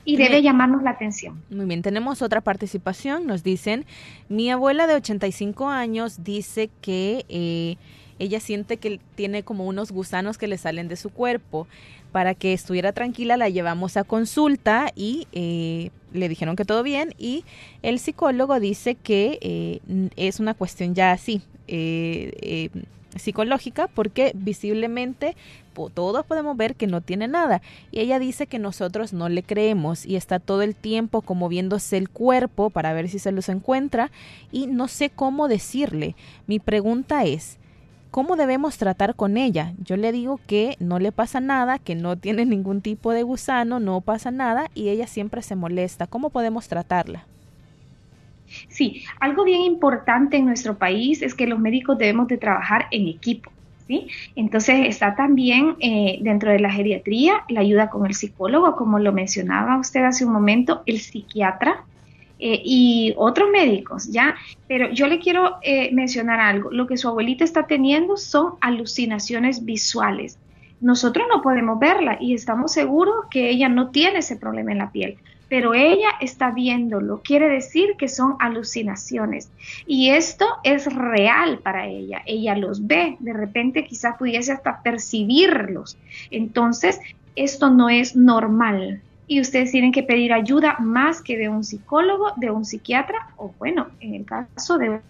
Y 0.02 0.16
debe 0.16 0.42
llamarnos 0.42 0.82
la 0.82 0.90
atención. 0.90 1.42
Muy 1.50 1.66
bien, 1.66 1.82
tenemos 1.82 2.22
otra 2.22 2.40
participación. 2.40 3.26
Nos 3.26 3.44
dicen, 3.44 3.84
mi 4.30 4.50
abuela 4.50 4.86
de 4.86 4.94
85 4.94 5.68
años 5.68 6.24
dice 6.24 6.70
que 6.80 7.26
eh, 7.28 7.76
ella 8.20 8.38
siente 8.38 8.76
que 8.76 9.00
tiene 9.16 9.42
como 9.42 9.66
unos 9.66 9.90
gusanos 9.90 10.38
que 10.38 10.46
le 10.46 10.58
salen 10.58 10.86
de 10.86 10.96
su 10.96 11.10
cuerpo 11.10 11.66
para 12.12 12.34
que 12.34 12.52
estuviera 12.52 12.92
tranquila 12.92 13.36
la 13.36 13.48
llevamos 13.48 13.96
a 13.96 14.04
consulta 14.04 14.92
y 14.94 15.26
eh, 15.32 15.90
le 16.12 16.28
dijeron 16.28 16.54
que 16.54 16.64
todo 16.64 16.82
bien 16.82 17.14
y 17.18 17.44
el 17.82 17.98
psicólogo 17.98 18.60
dice 18.60 18.94
que 18.94 19.38
eh, 19.40 20.10
es 20.16 20.38
una 20.38 20.54
cuestión 20.54 20.94
ya 20.94 21.12
así 21.12 21.42
eh, 21.66 22.68
psicológica 23.16 23.88
porque 23.88 24.32
visiblemente 24.34 25.34
todos 25.88 26.26
podemos 26.26 26.56
ver 26.56 26.74
que 26.74 26.86
no 26.86 27.00
tiene 27.00 27.28
nada 27.28 27.62
y 27.90 28.00
ella 28.00 28.18
dice 28.18 28.46
que 28.46 28.58
nosotros 28.58 29.14
no 29.14 29.28
le 29.28 29.42
creemos 29.42 30.04
y 30.04 30.16
está 30.16 30.38
todo 30.38 30.62
el 30.62 30.74
tiempo 30.74 31.22
como 31.22 31.48
viéndose 31.48 31.96
el 31.96 32.10
cuerpo 32.10 32.68
para 32.68 32.92
ver 32.92 33.08
si 33.08 33.18
se 33.18 33.32
los 33.32 33.48
encuentra 33.48 34.10
y 34.52 34.66
no 34.66 34.88
sé 34.88 35.08
cómo 35.08 35.48
decirle. 35.48 36.16
Mi 36.46 36.58
pregunta 36.58 37.24
es, 37.24 37.59
¿Cómo 38.10 38.34
debemos 38.34 38.76
tratar 38.76 39.14
con 39.14 39.36
ella? 39.36 39.72
Yo 39.84 39.96
le 39.96 40.10
digo 40.10 40.40
que 40.48 40.76
no 40.80 40.98
le 40.98 41.12
pasa 41.12 41.40
nada, 41.40 41.78
que 41.78 41.94
no 41.94 42.16
tiene 42.16 42.44
ningún 42.44 42.80
tipo 42.80 43.12
de 43.12 43.22
gusano, 43.22 43.78
no 43.78 44.00
pasa 44.00 44.32
nada 44.32 44.68
y 44.74 44.88
ella 44.88 45.06
siempre 45.06 45.42
se 45.42 45.54
molesta. 45.54 46.08
¿Cómo 46.08 46.30
podemos 46.30 46.66
tratarla? 46.66 47.24
Sí, 48.68 49.04
algo 49.20 49.44
bien 49.44 49.60
importante 49.60 50.36
en 50.36 50.46
nuestro 50.46 50.76
país 50.76 51.22
es 51.22 51.34
que 51.34 51.46
los 51.46 51.60
médicos 51.60 51.98
debemos 51.98 52.26
de 52.26 52.38
trabajar 52.38 52.86
en 52.90 53.06
equipo. 53.06 53.50
¿Sí? 53.86 54.06
Entonces 54.36 54.86
está 54.86 55.16
también 55.16 55.74
eh, 55.80 56.18
dentro 56.22 56.52
de 56.52 56.60
la 56.60 56.70
geriatría 56.70 57.42
la 57.48 57.60
ayuda 57.60 57.90
con 57.90 58.06
el 58.06 58.14
psicólogo, 58.14 58.76
como 58.76 59.00
lo 59.00 59.12
mencionaba 59.12 59.78
usted 59.78 60.04
hace 60.04 60.24
un 60.24 60.32
momento, 60.32 60.82
el 60.86 61.00
psiquiatra, 61.00 61.82
eh, 62.40 62.62
y 62.64 63.12
otros 63.16 63.50
médicos, 63.50 64.08
¿ya? 64.10 64.34
Pero 64.66 64.90
yo 64.90 65.06
le 65.06 65.18
quiero 65.18 65.58
eh, 65.62 65.92
mencionar 65.92 66.40
algo. 66.40 66.70
Lo 66.70 66.86
que 66.86 66.96
su 66.96 67.08
abuelita 67.08 67.44
está 67.44 67.66
teniendo 67.66 68.16
son 68.16 68.54
alucinaciones 68.60 69.64
visuales. 69.64 70.38
Nosotros 70.80 71.26
no 71.30 71.42
podemos 71.42 71.78
verla 71.78 72.16
y 72.18 72.32
estamos 72.32 72.72
seguros 72.72 73.26
que 73.30 73.50
ella 73.50 73.68
no 73.68 73.90
tiene 73.90 74.20
ese 74.20 74.36
problema 74.36 74.72
en 74.72 74.78
la 74.78 74.90
piel, 74.90 75.18
pero 75.50 75.74
ella 75.74 76.08
está 76.20 76.50
viéndolo. 76.52 77.20
Quiere 77.22 77.50
decir 77.50 77.96
que 77.98 78.08
son 78.08 78.36
alucinaciones. 78.38 79.50
Y 79.86 80.08
esto 80.08 80.46
es 80.64 80.86
real 80.86 81.58
para 81.58 81.86
ella. 81.88 82.22
Ella 82.24 82.56
los 82.56 82.86
ve. 82.86 83.16
De 83.20 83.34
repente 83.34 83.84
quizás 83.84 84.16
pudiese 84.16 84.52
hasta 84.52 84.82
percibirlos. 84.82 85.98
Entonces, 86.30 87.00
esto 87.36 87.68
no 87.68 87.90
es 87.90 88.16
normal 88.16 89.02
y 89.30 89.40
ustedes 89.40 89.70
tienen 89.70 89.92
que 89.92 90.02
pedir 90.02 90.32
ayuda 90.32 90.76
más 90.80 91.22
que 91.22 91.38
de 91.38 91.48
un 91.48 91.62
psicólogo, 91.62 92.32
de 92.34 92.50
un 92.50 92.64
psiquiatra 92.64 93.28
o 93.36 93.54
bueno, 93.60 93.86
en 94.00 94.16
el 94.16 94.24
caso 94.24 94.76
de 94.76 95.00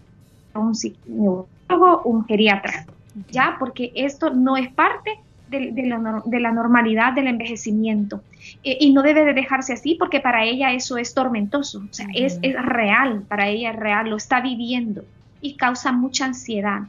un 0.52 0.74
psicólogo, 0.74 2.02
un 2.04 2.26
geriatra, 2.26 2.84
¿ya? 3.30 3.56
Porque 3.58 3.92
esto 3.94 4.28
no 4.28 4.58
es 4.58 4.70
parte 4.74 5.18
de, 5.48 5.72
la, 5.86 6.52
normalidad 6.52 7.14
del 7.14 7.28
envejecimiento 7.28 8.22
eh, 8.62 8.76
y 8.78 8.92
no 8.92 9.00
debe 9.00 9.24
de 9.24 9.32
dejarse 9.32 9.72
así 9.72 9.94
porque 9.94 10.20
para 10.20 10.44
ella 10.44 10.70
eso 10.74 10.98
es 10.98 11.14
tormentoso, 11.14 11.82
o 11.90 11.94
sea, 11.94 12.06
es, 12.14 12.38
real, 12.42 13.22
para 13.26 13.48
ella 13.48 13.70
es 13.70 13.76
real, 13.76 14.10
lo 14.10 14.16
está 14.16 14.42
viviendo 14.42 15.02
y 15.40 15.56
causa 15.56 15.92
mucha 15.92 16.26
ansiedad. 16.26 16.82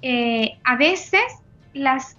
Eh, 0.00 0.56
a 0.62 0.76
veces 0.76 1.24
las, 1.74 2.16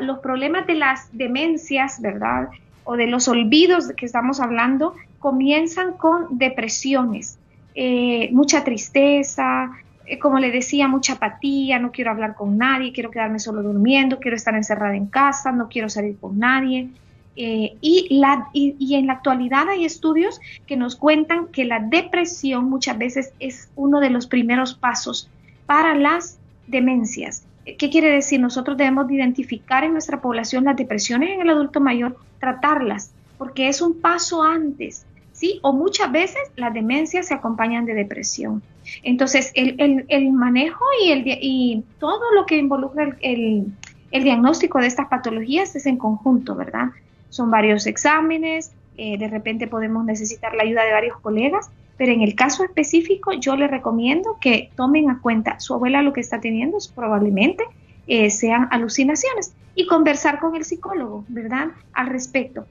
los 0.00 0.18
problemas 0.18 0.66
de 0.66 0.74
las 0.74 1.08
demencias, 1.16 1.98
¿verdad? 2.02 2.50
O 2.84 2.96
de 2.96 3.06
los 3.06 3.28
olvidos 3.28 3.92
que 3.96 4.06
estamos 4.06 4.40
hablando 4.40 4.94
comienzan 5.18 5.92
con 5.92 6.38
depresiones, 6.38 7.38
eh, 7.74 8.28
mucha 8.32 8.64
tristeza, 8.64 9.70
eh, 10.04 10.18
como 10.18 10.38
le 10.38 10.50
decía, 10.50 10.88
mucha 10.88 11.14
apatía, 11.14 11.78
no 11.78 11.92
quiero 11.92 12.10
hablar 12.10 12.34
con 12.34 12.58
nadie, 12.58 12.92
quiero 12.92 13.10
quedarme 13.10 13.38
solo 13.38 13.62
durmiendo, 13.62 14.18
quiero 14.18 14.36
estar 14.36 14.54
encerrada 14.54 14.96
en 14.96 15.06
casa, 15.06 15.52
no 15.52 15.68
quiero 15.68 15.88
salir 15.88 16.16
con 16.18 16.38
nadie. 16.38 16.88
Eh, 17.34 17.76
y, 17.80 18.18
la, 18.18 18.48
y, 18.52 18.94
en 18.94 19.06
la 19.06 19.14
actualidad 19.14 19.68
hay 19.70 19.86
estudios 19.86 20.38
que 20.66 20.76
nos 20.76 20.96
cuentan 20.96 21.46
que 21.46 21.64
la 21.64 21.78
depresión 21.80 22.68
muchas 22.68 22.98
veces 22.98 23.32
es 23.38 23.70
uno 23.74 24.00
de 24.00 24.10
los 24.10 24.26
primeros 24.26 24.74
pasos 24.74 25.30
para 25.64 25.94
las 25.94 26.38
demencias. 26.66 27.44
¿Qué 27.64 27.90
quiere 27.90 28.10
decir? 28.10 28.40
Nosotros 28.40 28.76
debemos 28.76 29.10
identificar 29.10 29.84
en 29.84 29.92
nuestra 29.92 30.20
población 30.20 30.64
las 30.64 30.76
depresiones 30.76 31.30
en 31.30 31.42
el 31.42 31.50
adulto 31.50 31.80
mayor, 31.80 32.16
tratarlas, 32.40 33.12
porque 33.38 33.68
es 33.68 33.80
un 33.80 34.00
paso 34.00 34.42
antes. 34.42 35.06
¿sí? 35.32 35.58
O 35.62 35.72
muchas 35.72 36.10
veces 36.10 36.40
las 36.56 36.72
demencias 36.72 37.26
se 37.26 37.34
acompañan 37.34 37.84
de 37.84 37.94
depresión. 37.94 38.62
Entonces, 39.02 39.52
el, 39.54 40.04
el, 40.08 40.32
manejo 40.32 40.84
y, 41.04 41.10
el, 41.10 41.22
y 41.26 41.84
todo 41.98 42.32
lo 42.34 42.46
que 42.46 42.56
involucra 42.56 43.16
el, 43.20 43.66
el, 44.10 44.24
diagnóstico 44.24 44.78
de 44.78 44.86
estas 44.86 45.08
patologías 45.08 45.74
es 45.76 45.86
en 45.86 45.96
conjunto, 45.96 46.54
¿verdad? 46.54 46.90
Son 47.28 47.50
varios 47.50 47.86
exámenes, 47.86 48.72
eh, 48.96 49.16
de 49.18 49.28
repente 49.28 49.66
podemos 49.66 50.04
necesitar 50.04 50.54
la 50.54 50.64
ayuda 50.64 50.84
de 50.84 50.92
varios 50.92 51.18
colegas, 51.20 51.70
pero 51.96 52.12
en 52.12 52.22
el 52.22 52.34
caso 52.34 52.64
específico 52.64 53.32
yo 53.32 53.56
le 53.56 53.68
recomiendo 53.68 54.38
que 54.40 54.70
tomen 54.76 55.10
a 55.10 55.20
cuenta 55.20 55.60
su 55.60 55.74
abuela 55.74 56.02
lo 56.02 56.12
que 56.12 56.20
está 56.20 56.40
teniendo 56.40 56.78
probablemente 56.94 57.64
eh, 58.06 58.30
sean 58.30 58.68
alucinaciones 58.70 59.54
y 59.74 59.86
conversar 59.86 60.40
con 60.40 60.56
el 60.56 60.64
psicólogo, 60.64 61.24
¿verdad? 61.28 61.68
Al 61.92 62.08
respecto. 62.08 62.66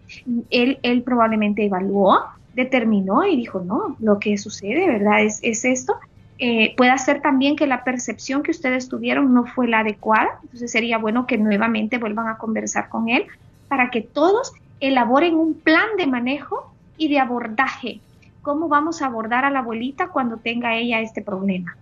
Él, 0.50 0.80
él 0.84 1.04
probablemente 1.04 1.66
evaluó, 1.66 2.20
determinó 2.54 3.26
y 3.26 3.38
dijo, 3.38 3.62
no, 3.62 3.96
lo 4.00 4.20
que 4.20 4.38
sucede, 4.38 4.88
¿verdad? 4.88 5.24
Es, 5.24 5.40
es 5.42 5.66
esto. 5.66 5.96
Eh, 6.38 6.74
puede 6.76 6.98
ser 6.98 7.22
también 7.22 7.56
que 7.56 7.68
la 7.68 7.84
percepción 7.84 8.44
que 8.44 8.52
ustedes 8.52 8.90
tuvieron 8.90 9.34
no 9.34 9.46
fue 9.46 9.68
la 9.68 9.80
adecuada, 9.80 10.40
entonces 10.44 10.72
sería 10.72 10.98
bueno 10.98 11.28
que 11.28 11.38
nuevamente 11.38 11.98
vuelvan 11.98 12.28
a 12.28 12.38
conversar 12.38 12.90
con 12.90 13.10
él 13.10 13.26
para 13.68 13.90
que 13.90 14.02
todos 14.02 14.52
elaboren 14.80 15.36
un 15.36 15.54
plan 15.54 15.86
de 15.98 16.08
manejo 16.08 16.74
y 16.98 17.10
de 17.10 17.20
abordaje. 17.20 18.02
¿Cómo 18.42 18.68
vamos 18.68 19.02
a 19.02 19.06
abordar 19.06 19.46
a 19.46 19.52
la 19.52 19.60
abuelita 19.60 20.10
cuando 20.10 20.38
tenga 20.38 20.76
ella 20.76 21.02
este 21.02 21.22
problema? 21.22 21.78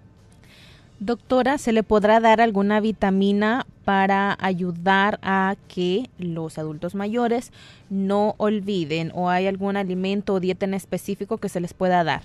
Doctora, 1.00 1.58
¿se 1.58 1.72
le 1.72 1.82
podrá 1.82 2.20
dar 2.20 2.42
alguna 2.42 2.82
vitamina 2.82 3.66
para 3.86 4.36
ayudar 4.42 5.18
a 5.22 5.56
que 5.70 6.10
los 6.18 6.58
adultos 6.58 6.94
mayores 6.94 7.54
no 7.90 8.36
olviden 8.38 9.12
o 9.16 9.30
hay 9.30 9.48
algún 9.48 9.78
alimento 9.78 10.34
o 10.34 10.40
dieta 10.42 10.66
en 10.66 10.74
específico 10.74 11.38
que 11.38 11.48
se 11.48 11.62
les 11.62 11.74
pueda 11.74 12.04
dar? 12.04 12.24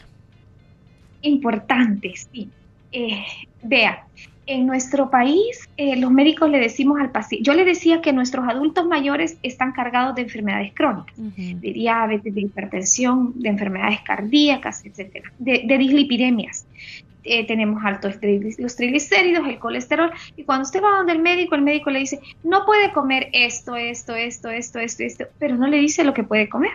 Importante, 1.22 2.14
sí. 2.16 2.50
Eh, 2.90 3.24
vea, 3.62 4.06
en 4.46 4.66
nuestro 4.66 5.10
país 5.10 5.68
eh, 5.76 5.96
los 5.96 6.10
médicos 6.10 6.50
le 6.50 6.58
decimos 6.58 7.00
al 7.00 7.10
paciente, 7.10 7.44
yo 7.44 7.54
le 7.54 7.64
decía 7.64 8.00
que 8.00 8.12
nuestros 8.12 8.46
adultos 8.48 8.86
mayores 8.86 9.38
están 9.42 9.72
cargados 9.72 10.14
de 10.14 10.22
enfermedades 10.22 10.72
crónicas, 10.74 11.14
de 11.16 11.72
diabetes, 11.72 12.34
de 12.34 12.40
hipertensión, 12.40 13.32
de 13.36 13.48
enfermedades 13.48 14.00
cardíacas, 14.02 14.84
etcétera, 14.84 15.32
de, 15.38 15.62
de 15.66 15.78
dislipidemias. 15.78 16.66
Eh, 17.26 17.46
tenemos 17.46 17.82
altos 17.82 18.16
los 18.58 18.76
triglicéridos, 18.76 19.48
el 19.48 19.58
colesterol, 19.58 20.10
y 20.36 20.44
cuando 20.44 20.64
usted 20.64 20.82
va 20.82 20.98
donde 20.98 21.12
el 21.12 21.20
médico, 21.20 21.54
el 21.54 21.62
médico 21.62 21.90
le 21.90 22.00
dice, 22.00 22.20
no 22.42 22.66
puede 22.66 22.92
comer 22.92 23.30
esto, 23.32 23.76
esto, 23.76 24.14
esto, 24.14 24.50
esto, 24.50 24.78
esto, 24.78 25.02
esto, 25.02 25.24
pero 25.38 25.56
no 25.56 25.66
le 25.66 25.78
dice 25.78 26.04
lo 26.04 26.12
que 26.12 26.22
puede 26.22 26.50
comer. 26.50 26.72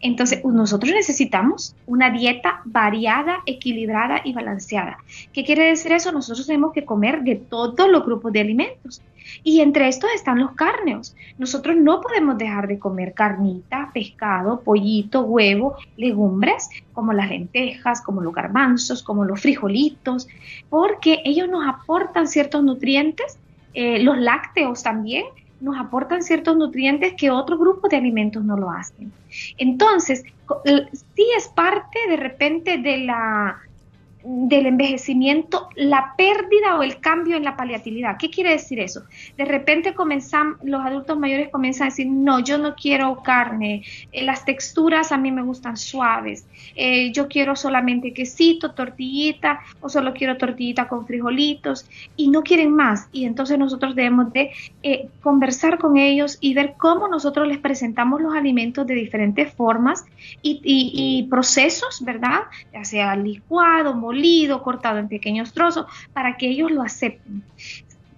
Entonces, 0.00 0.44
nosotros 0.44 0.92
necesitamos 0.92 1.74
una 1.86 2.10
dieta 2.10 2.60
variada, 2.64 3.38
equilibrada 3.46 4.20
y 4.24 4.34
balanceada. 4.34 4.98
¿Qué 5.32 5.44
quiere 5.44 5.64
decir 5.64 5.92
eso? 5.92 6.12
Nosotros 6.12 6.46
tenemos 6.46 6.72
que 6.72 6.84
comer 6.84 7.22
de 7.22 7.36
todos 7.36 7.88
los 7.90 8.04
grupos 8.04 8.32
de 8.32 8.40
alimentos. 8.40 9.00
Y 9.42 9.60
entre 9.60 9.88
estos 9.88 10.10
están 10.14 10.38
los 10.38 10.52
cárneos. 10.52 11.16
Nosotros 11.38 11.76
no 11.76 12.00
podemos 12.00 12.38
dejar 12.38 12.68
de 12.68 12.78
comer 12.78 13.14
carnita, 13.14 13.90
pescado, 13.92 14.60
pollito, 14.60 15.22
huevo, 15.22 15.76
legumbres, 15.96 16.68
como 16.92 17.12
las 17.12 17.30
lentejas, 17.30 18.02
como 18.02 18.22
los 18.22 18.34
garbanzos, 18.34 19.02
como 19.02 19.24
los 19.24 19.40
frijolitos, 19.40 20.28
porque 20.68 21.22
ellos 21.24 21.48
nos 21.48 21.66
aportan 21.66 22.28
ciertos 22.28 22.62
nutrientes, 22.62 23.38
eh, 23.74 23.98
los 24.02 24.18
lácteos 24.18 24.82
también, 24.82 25.24
nos 25.60 25.76
aportan 25.78 26.22
ciertos 26.22 26.56
nutrientes 26.56 27.14
que 27.14 27.30
otros 27.30 27.58
grupos 27.58 27.90
de 27.90 27.96
alimentos 27.96 28.44
no 28.44 28.56
lo 28.56 28.70
hacen. 28.70 29.12
Entonces, 29.56 30.24
sí 31.14 31.26
es 31.36 31.48
parte 31.48 31.98
de 32.08 32.16
repente 32.16 32.78
de 32.78 32.98
la 32.98 33.60
del 34.28 34.66
envejecimiento 34.66 35.68
la 35.76 36.14
pérdida 36.16 36.76
o 36.76 36.82
el 36.82 36.98
cambio 36.98 37.36
en 37.36 37.44
la 37.44 37.56
paliatividad. 37.56 38.16
¿Qué 38.18 38.28
quiere 38.28 38.50
decir 38.50 38.80
eso? 38.80 39.04
De 39.36 39.44
repente 39.44 39.94
comenzan, 39.94 40.56
los 40.64 40.84
adultos 40.84 41.16
mayores 41.16 41.48
comienzan 41.48 41.86
a 41.86 41.90
decir, 41.90 42.08
no, 42.08 42.40
yo 42.40 42.58
no 42.58 42.74
quiero 42.74 43.22
carne, 43.22 43.84
eh, 44.10 44.24
las 44.24 44.44
texturas 44.44 45.12
a 45.12 45.16
mí 45.16 45.30
me 45.30 45.42
gustan 45.42 45.76
suaves, 45.76 46.44
eh, 46.74 47.12
yo 47.12 47.28
quiero 47.28 47.54
solamente 47.54 48.12
quesito, 48.12 48.72
tortillita, 48.72 49.60
o 49.80 49.88
solo 49.88 50.12
quiero 50.12 50.36
tortillita 50.36 50.88
con 50.88 51.06
frijolitos, 51.06 51.88
y 52.16 52.28
no 52.28 52.42
quieren 52.42 52.72
más. 52.72 53.08
Y 53.12 53.26
entonces 53.26 53.58
nosotros 53.58 53.94
debemos 53.94 54.32
de 54.32 54.50
eh, 54.82 55.08
conversar 55.20 55.78
con 55.78 55.98
ellos 55.98 56.38
y 56.40 56.54
ver 56.54 56.74
cómo 56.76 57.06
nosotros 57.06 57.46
les 57.46 57.58
presentamos 57.58 58.20
los 58.20 58.34
alimentos 58.34 58.86
de 58.88 58.94
diferentes 58.94 59.54
formas 59.54 60.04
y, 60.42 60.60
y 60.64 61.28
procesos, 61.28 62.04
¿verdad? 62.04 62.40
Ya 62.72 62.84
sea 62.84 63.14
licuado, 63.14 63.94
molido, 63.94 64.15
cortado 64.62 64.98
en 64.98 65.08
pequeños 65.08 65.52
trozos, 65.52 65.86
para 66.12 66.36
que 66.36 66.48
ellos 66.48 66.70
lo 66.70 66.82
acepten. 66.82 67.42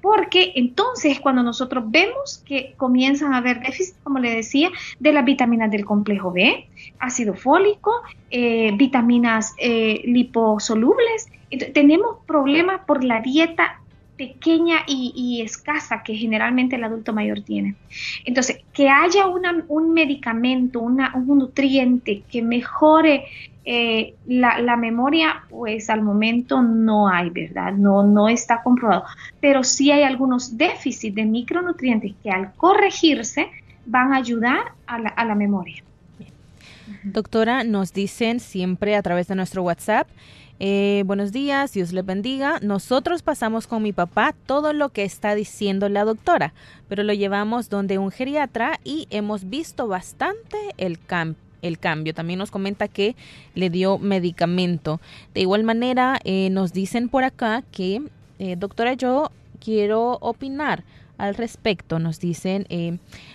Porque 0.00 0.52
entonces 0.54 1.18
cuando 1.18 1.42
nosotros 1.42 1.84
vemos 1.88 2.42
que 2.46 2.74
comienzan 2.76 3.34
a 3.34 3.38
haber 3.38 3.60
déficit, 3.60 3.96
como 4.04 4.20
le 4.20 4.34
decía, 4.34 4.70
de 5.00 5.12
las 5.12 5.24
vitaminas 5.24 5.70
del 5.70 5.84
complejo 5.84 6.30
B, 6.30 6.68
ácido 7.00 7.34
fólico, 7.34 7.92
eh, 8.30 8.72
vitaminas 8.76 9.54
eh, 9.58 10.02
liposolubles, 10.04 11.28
tenemos 11.72 12.18
problemas 12.26 12.82
por 12.86 13.02
la 13.02 13.20
dieta 13.20 13.80
pequeña 14.18 14.80
y, 14.86 15.40
escasa 15.42 16.02
que 16.02 16.14
generalmente 16.14 16.76
el 16.76 16.84
adulto 16.84 17.14
mayor 17.14 17.40
tiene. 17.40 17.76
Entonces, 18.24 18.60
que 18.74 18.90
haya 18.90 19.26
un 19.26 19.92
medicamento, 19.94 20.80
un 20.80 20.98
nutriente 21.38 22.22
que 22.30 22.42
mejore 22.42 23.26
eh, 23.70 24.14
la, 24.26 24.76
memoria, 24.76 25.42
pues 25.50 25.90
al 25.90 26.02
momento 26.02 26.62
no 26.62 27.08
hay, 27.08 27.28
¿verdad? 27.28 27.72
No, 27.74 28.02
no 28.02 28.28
está 28.28 28.62
comprobado. 28.62 29.04
Pero 29.40 29.62
sí 29.62 29.90
hay 29.90 30.04
algunos 30.04 30.56
déficits 30.56 31.14
de 31.14 31.24
micronutrientes 31.24 32.14
que 32.22 32.30
al 32.30 32.52
corregirse 32.54 33.48
van 33.84 34.14
a 34.14 34.16
ayudar 34.16 34.72
a 34.86 34.98
la, 34.98 35.10
a 35.10 35.24
la 35.26 35.34
memoria. 35.34 35.82
Doctora, 37.04 37.64
nos 37.64 37.92
dicen 37.92 38.40
siempre 38.40 38.96
a 38.96 39.02
través 39.02 39.28
de 39.28 39.34
nuestro 39.34 39.62
WhatsApp 39.62 40.08
eh, 40.60 41.04
buenos 41.06 41.30
días, 41.30 41.72
Dios 41.72 41.92
le 41.92 42.02
bendiga. 42.02 42.58
Nosotros 42.62 43.22
pasamos 43.22 43.66
con 43.66 43.82
mi 43.82 43.92
papá 43.92 44.34
todo 44.46 44.72
lo 44.72 44.88
que 44.88 45.04
está 45.04 45.34
diciendo 45.34 45.88
la 45.88 46.04
doctora, 46.04 46.52
pero 46.88 47.04
lo 47.04 47.12
llevamos 47.12 47.68
donde 47.68 47.98
un 47.98 48.10
geriatra 48.10 48.80
y 48.82 49.06
hemos 49.10 49.48
visto 49.48 49.86
bastante 49.86 50.56
el, 50.76 50.98
el 51.62 51.78
cambio. 51.78 52.14
También 52.14 52.38
nos 52.38 52.50
comenta 52.50 52.88
que 52.88 53.16
le 53.54 53.70
dio 53.70 53.98
medicamento. 53.98 55.00
De 55.34 55.40
igual 55.40 55.64
manera, 55.64 56.20
eh, 56.24 56.50
nos 56.50 56.72
dicen 56.72 57.08
por 57.08 57.24
acá 57.24 57.62
que, 57.72 58.02
eh, 58.38 58.56
doctora, 58.56 58.94
yo 58.94 59.30
quiero 59.60 60.18
opinar 60.20 60.84
al 61.16 61.34
respecto. 61.34 61.98
Nos 61.98 62.20
dicen, 62.20 62.66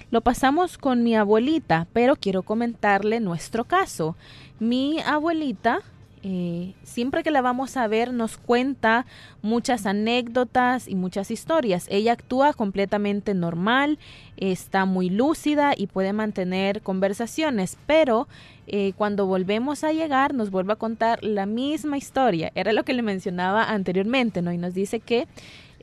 lo 0.10 0.22
pasamos 0.22 0.78
con 0.78 1.04
mi 1.04 1.16
abuelita, 1.16 1.88
pero 1.92 2.16
quiero 2.16 2.44
comentarle 2.44 3.20
nuestro 3.20 3.66
caso. 3.66 4.16
Mi 4.60 5.00
abuelita 5.02 5.82
eh, 6.26 6.74
siempre 6.84 7.22
que 7.22 7.32
la 7.32 7.42
vamos 7.42 7.76
a 7.76 7.86
ver 7.88 8.14
nos 8.14 8.38
cuenta 8.38 9.06
muchas 9.42 9.86
anécdotas 9.86 10.88
y 10.88 10.96
muchas 10.96 11.32
historias. 11.32 11.86
Ella 11.90 12.14
actúa 12.14 12.54
completamente 12.54 13.34
normal, 13.34 14.00
está 14.38 14.86
muy 14.86 15.10
lúcida 15.10 15.74
y 15.76 15.88
puede 15.88 16.14
mantener 16.14 16.82
conversaciones, 16.82 17.78
pero 17.86 18.30
eh, 18.68 18.94
cuando 18.96 19.26
volvemos 19.26 19.84
a 19.84 19.92
llegar 19.92 20.34
nos 20.34 20.50
vuelve 20.50 20.72
a 20.72 20.78
contar 20.78 21.22
la 21.22 21.46
misma 21.46 21.98
historia. 21.98 22.54
Era 22.56 22.72
lo 22.72 22.86
que 22.86 22.94
le 22.94 23.02
mencionaba 23.02 23.66
anteriormente, 23.66 24.42
¿no? 24.42 24.54
Y 24.54 24.58
nos 24.58 24.74
dice 24.74 25.02
que 25.02 25.28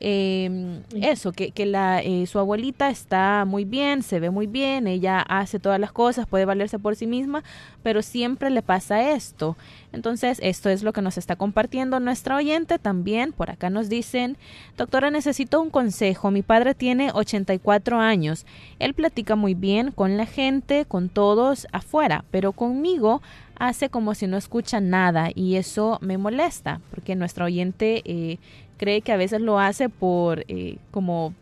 eh, 0.03 0.81
eso, 0.95 1.31
que, 1.31 1.51
que 1.51 1.67
la, 1.67 2.01
eh, 2.01 2.25
su 2.25 2.39
abuelita 2.39 2.89
está 2.89 3.45
muy 3.45 3.65
bien, 3.65 4.01
se 4.01 4.19
ve 4.19 4.31
muy 4.31 4.47
bien, 4.47 4.87
ella 4.87 5.21
hace 5.21 5.59
todas 5.59 5.79
las 5.79 5.91
cosas, 5.91 6.25
puede 6.25 6.45
valerse 6.45 6.79
por 6.79 6.95
sí 6.95 7.05
misma, 7.05 7.43
pero 7.83 8.01
siempre 8.01 8.49
le 8.49 8.63
pasa 8.63 9.11
esto. 9.11 9.55
Entonces, 9.93 10.39
esto 10.41 10.69
es 10.69 10.81
lo 10.81 10.91
que 10.91 11.03
nos 11.03 11.19
está 11.19 11.35
compartiendo 11.35 11.99
nuestra 11.99 12.35
oyente 12.35 12.79
también. 12.79 13.31
Por 13.31 13.51
acá 13.51 13.69
nos 13.69 13.89
dicen, 13.89 14.37
doctora, 14.75 15.11
necesito 15.11 15.61
un 15.61 15.69
consejo. 15.69 16.31
Mi 16.31 16.41
padre 16.41 16.73
tiene 16.73 17.11
84 17.13 17.99
años. 17.99 18.47
Él 18.79 18.95
platica 18.95 19.35
muy 19.35 19.53
bien 19.53 19.91
con 19.91 20.17
la 20.17 20.25
gente, 20.25 20.85
con 20.85 21.09
todos 21.09 21.67
afuera, 21.71 22.25
pero 22.31 22.53
conmigo 22.53 23.21
hace 23.61 23.89
como 23.89 24.15
si 24.15 24.25
no 24.25 24.37
escucha 24.37 24.79
nada 24.79 25.29
y 25.35 25.57
eso 25.57 25.99
me 26.01 26.17
molesta 26.17 26.81
porque 26.89 27.15
nuestra 27.15 27.45
oyente 27.45 28.01
eh, 28.05 28.39
cree 28.81 29.01
que 29.01 29.11
a 29.11 29.17
veces 29.17 29.39
lo 29.41 29.59
hace 29.59 29.89
por 29.89 30.43
eh, 30.47 30.77
como 30.89 31.35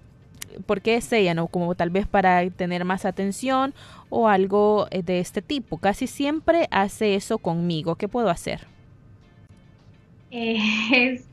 porque 0.66 0.96
es 0.96 1.12
ella, 1.14 1.34
¿no? 1.34 1.48
Como 1.48 1.74
tal 1.74 1.90
vez 1.90 2.06
para 2.06 2.48
tener 2.50 2.84
más 2.84 3.06
atención 3.06 3.74
o 4.10 4.28
algo 4.28 4.88
eh, 4.92 5.04
de 5.04 5.22
este 5.22 5.42
tipo. 5.42 5.78
Casi 5.78 6.06
siempre 6.06 6.68
hace 6.70 7.16
eso 7.16 7.38
conmigo. 7.38 7.96
¿Qué 7.96 8.10
puedo 8.10 8.30
hacer? 8.30 8.68
Eh, 10.32 11.24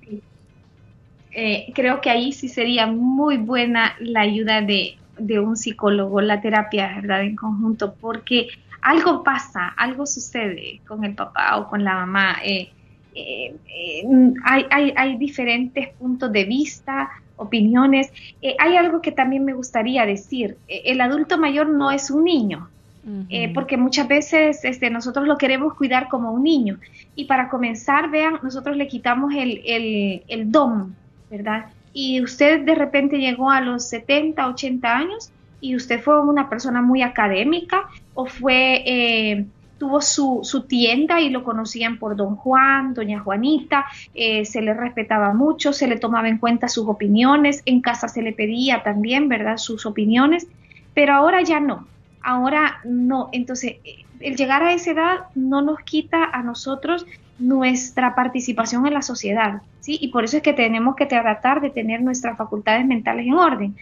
creo 1.74 2.00
que 2.00 2.10
ahí 2.10 2.32
sí 2.32 2.48
sería 2.48 2.86
muy 2.86 3.36
buena 3.36 3.96
la 3.98 4.20
ayuda 4.20 4.60
de, 4.60 4.96
de 5.18 5.40
un 5.40 5.56
psicólogo, 5.56 6.20
la 6.20 6.40
terapia, 6.40 6.94
¿verdad? 6.94 7.22
En 7.22 7.34
conjunto, 7.34 7.94
porque 8.00 8.48
algo 8.80 9.24
pasa, 9.24 9.74
algo 9.76 10.06
sucede 10.06 10.80
con 10.86 11.02
el 11.02 11.16
papá 11.16 11.56
o 11.56 11.68
con 11.68 11.82
la 11.82 11.94
mamá. 11.94 12.36
Eh, 12.44 12.70
eh, 13.16 13.54
hay, 14.44 14.66
hay, 14.70 14.92
hay, 14.96 15.16
diferentes 15.16 15.88
puntos 15.94 16.30
de 16.32 16.44
vista, 16.44 17.10
opiniones. 17.36 18.12
hay 18.58 18.76
algo 18.76 19.00
que 19.00 19.12
también 19.12 19.44
me 19.44 19.54
gustaría 19.54 20.06
decir. 20.06 20.56
el 20.68 21.00
adulto 21.00 21.38
mayor 21.38 21.68
no 21.68 21.90
es 21.90 22.10
un 22.10 22.24
niño. 22.24 22.68
porque 23.54 23.76
muchas 23.76 24.08
veces 24.08 24.64
este, 24.64 24.90
nosotros 24.90 25.26
lo 25.26 25.38
queremos 25.38 25.74
cuidar 25.74 26.08
como 26.08 26.32
un 26.32 26.42
niño. 26.42 26.78
Y 27.14 27.24
para 27.24 27.48
comenzar, 27.48 28.10
vean, 28.10 28.38
nosotros 28.42 28.76
le 28.76 28.88
quitamos 28.88 29.32
el, 29.34 29.62
el, 29.64 30.22
el 30.28 30.50
don, 30.50 30.94
¿verdad? 31.30 31.66
Y 31.98 32.20
usted 32.20 32.60
de 32.60 32.74
repente 32.74 33.16
llegó 33.16 33.50
a 33.50 33.62
los 33.62 33.88
70, 33.88 34.46
80 34.48 34.96
años 34.96 35.32
y 35.62 35.74
usted 35.74 36.00
fue 36.02 36.20
una 36.20 36.50
persona 36.50 36.82
muy 36.82 37.00
académica 37.00 37.88
o 38.12 38.26
fue, 38.26 38.82
eh, 38.84 39.46
tuvo 39.78 40.00
su, 40.00 40.40
su, 40.42 40.62
tienda 40.62 41.20
y 41.20 41.30
lo 41.30 41.44
conocían 41.44 41.98
por 41.98 42.16
don 42.16 42.36
Juan, 42.36 42.94
doña 42.94 43.20
Juanita, 43.20 43.86
eh, 44.14 44.44
se 44.44 44.62
le 44.62 44.74
respetaba 44.74 45.34
mucho, 45.34 45.72
se 45.72 45.86
le 45.86 45.98
tomaba 45.98 46.28
en 46.28 46.38
cuenta 46.38 46.68
sus 46.68 46.88
opiniones, 46.88 47.62
en 47.66 47.80
casa 47.80 48.08
se 48.08 48.22
le 48.22 48.32
pedía 48.32 48.82
también, 48.82 49.28
¿verdad?, 49.28 49.58
sus 49.58 49.86
opiniones, 49.86 50.46
pero 50.94 51.14
ahora 51.14 51.42
ya 51.42 51.60
no, 51.60 51.86
ahora 52.22 52.80
no, 52.84 53.28
entonces 53.32 53.76
el 54.20 54.36
llegar 54.36 54.62
a 54.62 54.72
esa 54.72 54.90
edad 54.92 55.16
no 55.34 55.60
nos 55.62 55.80
quita 55.80 56.24
a 56.24 56.42
nosotros 56.42 57.06
nuestra 57.38 58.14
participación 58.14 58.86
en 58.86 58.94
la 58.94 59.02
sociedad, 59.02 59.62
¿sí? 59.80 59.98
Y 60.00 60.08
por 60.08 60.24
eso 60.24 60.38
es 60.38 60.42
que 60.42 60.52
tenemos 60.52 60.96
que 60.96 61.06
tratar 61.06 61.60
de 61.60 61.70
tener 61.70 62.00
nuestras 62.00 62.36
facultades 62.38 62.86
mentales 62.86 63.26
en 63.26 63.34
orden, 63.34 63.76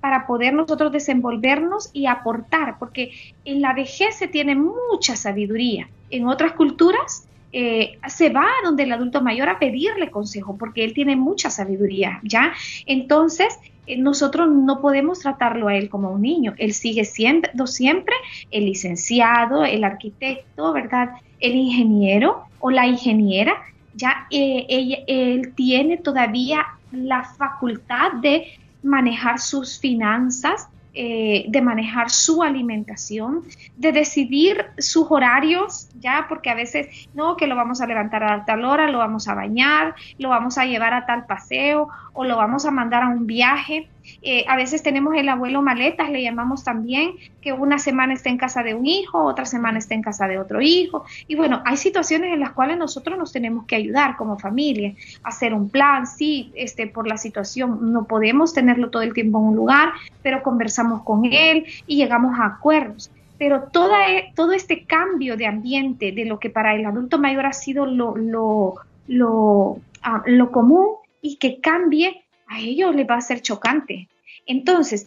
para 0.00 0.26
poder 0.26 0.54
nosotros 0.54 0.92
desenvolvernos 0.92 1.90
y 1.92 2.06
aportar, 2.06 2.78
porque 2.78 3.12
en 3.44 3.60
la 3.60 3.74
vejez 3.74 4.16
se 4.16 4.28
tiene 4.28 4.54
mucha 4.54 5.16
sabiduría. 5.16 5.88
En 6.10 6.26
otras 6.28 6.52
culturas 6.52 7.26
eh, 7.52 7.98
se 8.06 8.30
va 8.30 8.46
donde 8.62 8.84
el 8.84 8.92
adulto 8.92 9.22
mayor 9.22 9.48
a 9.48 9.58
pedirle 9.58 10.10
consejo, 10.10 10.56
porque 10.56 10.84
él 10.84 10.94
tiene 10.94 11.16
mucha 11.16 11.50
sabiduría, 11.50 12.20
¿ya? 12.22 12.52
Entonces, 12.86 13.58
eh, 13.86 13.98
nosotros 13.98 14.48
no 14.48 14.80
podemos 14.80 15.18
tratarlo 15.18 15.66
a 15.66 15.74
él 15.74 15.88
como 15.88 16.12
un 16.12 16.22
niño, 16.22 16.54
él 16.58 16.74
sigue 16.74 17.04
siendo 17.04 17.66
siempre 17.66 18.14
el 18.52 18.66
licenciado, 18.66 19.64
el 19.64 19.82
arquitecto, 19.82 20.72
¿verdad? 20.72 21.10
El 21.40 21.54
ingeniero, 21.54 22.44
o 22.60 22.70
la 22.70 22.86
ingeniera, 22.86 23.54
ya 23.94 24.26
eh, 24.30 25.04
él 25.06 25.52
tiene 25.54 25.96
todavía 25.96 26.66
la 26.92 27.24
facultad 27.24 28.12
de 28.20 28.58
manejar 28.82 29.38
sus 29.38 29.78
finanzas, 29.78 30.68
eh, 30.92 31.44
de 31.48 31.62
manejar 31.62 32.10
su 32.10 32.42
alimentación, 32.42 33.42
de 33.76 33.92
decidir 33.92 34.66
sus 34.78 35.06
horarios, 35.08 35.88
ya, 36.00 36.26
porque 36.28 36.50
a 36.50 36.54
veces, 36.54 37.08
no, 37.14 37.36
que 37.36 37.46
lo 37.46 37.54
vamos 37.54 37.80
a 37.80 37.86
levantar 37.86 38.24
a 38.24 38.44
tal 38.44 38.64
hora, 38.64 38.90
lo 38.90 38.98
vamos 38.98 39.28
a 39.28 39.34
bañar, 39.34 39.94
lo 40.18 40.30
vamos 40.30 40.58
a 40.58 40.66
llevar 40.66 40.92
a 40.92 41.06
tal 41.06 41.26
paseo 41.26 41.88
o 42.12 42.24
lo 42.24 42.36
vamos 42.36 42.64
a 42.64 42.72
mandar 42.72 43.04
a 43.04 43.08
un 43.08 43.26
viaje. 43.28 43.88
Eh, 44.22 44.44
a 44.48 44.56
veces 44.56 44.82
tenemos 44.82 45.14
el 45.14 45.28
abuelo 45.28 45.62
maletas, 45.62 46.10
le 46.10 46.22
llamamos 46.22 46.64
también, 46.64 47.14
que 47.40 47.52
una 47.52 47.78
semana 47.78 48.14
está 48.14 48.28
en 48.28 48.38
casa 48.38 48.62
de 48.62 48.74
un 48.74 48.86
hijo, 48.86 49.22
otra 49.24 49.44
semana 49.44 49.78
está 49.78 49.94
en 49.94 50.02
casa 50.02 50.28
de 50.28 50.38
otro 50.38 50.60
hijo. 50.60 51.04
Y 51.26 51.34
bueno, 51.34 51.62
hay 51.64 51.76
situaciones 51.76 52.32
en 52.32 52.40
las 52.40 52.52
cuales 52.52 52.78
nosotros 52.78 53.18
nos 53.18 53.32
tenemos 53.32 53.66
que 53.66 53.76
ayudar 53.76 54.16
como 54.16 54.38
familia, 54.38 54.94
hacer 55.22 55.54
un 55.54 55.68
plan, 55.68 56.06
sí, 56.06 56.52
este, 56.54 56.86
por 56.86 57.06
la 57.06 57.16
situación 57.16 57.92
no 57.92 58.04
podemos 58.04 58.52
tenerlo 58.52 58.90
todo 58.90 59.02
el 59.02 59.14
tiempo 59.14 59.38
en 59.38 59.44
un 59.44 59.56
lugar, 59.56 59.92
pero 60.22 60.42
conversamos 60.42 61.02
con 61.02 61.24
él 61.24 61.66
y 61.86 61.96
llegamos 61.96 62.38
a 62.38 62.46
acuerdos. 62.46 63.10
Pero 63.38 63.62
toda, 63.72 64.10
e, 64.10 64.32
todo 64.34 64.52
este 64.52 64.84
cambio 64.84 65.36
de 65.36 65.46
ambiente, 65.46 66.12
de 66.12 66.26
lo 66.26 66.38
que 66.38 66.50
para 66.50 66.74
el 66.74 66.84
adulto 66.84 67.18
mayor 67.18 67.46
ha 67.46 67.54
sido 67.54 67.86
lo, 67.86 68.14
lo, 68.16 68.74
lo, 69.08 69.78
ah, 70.02 70.22
lo 70.26 70.50
común 70.52 70.88
y 71.22 71.36
que 71.36 71.60
cambie 71.60 72.22
a 72.50 72.58
ellos 72.58 72.94
les 72.94 73.08
va 73.08 73.14
a 73.14 73.20
ser 73.20 73.40
chocante. 73.40 74.08
Entonces, 74.44 75.06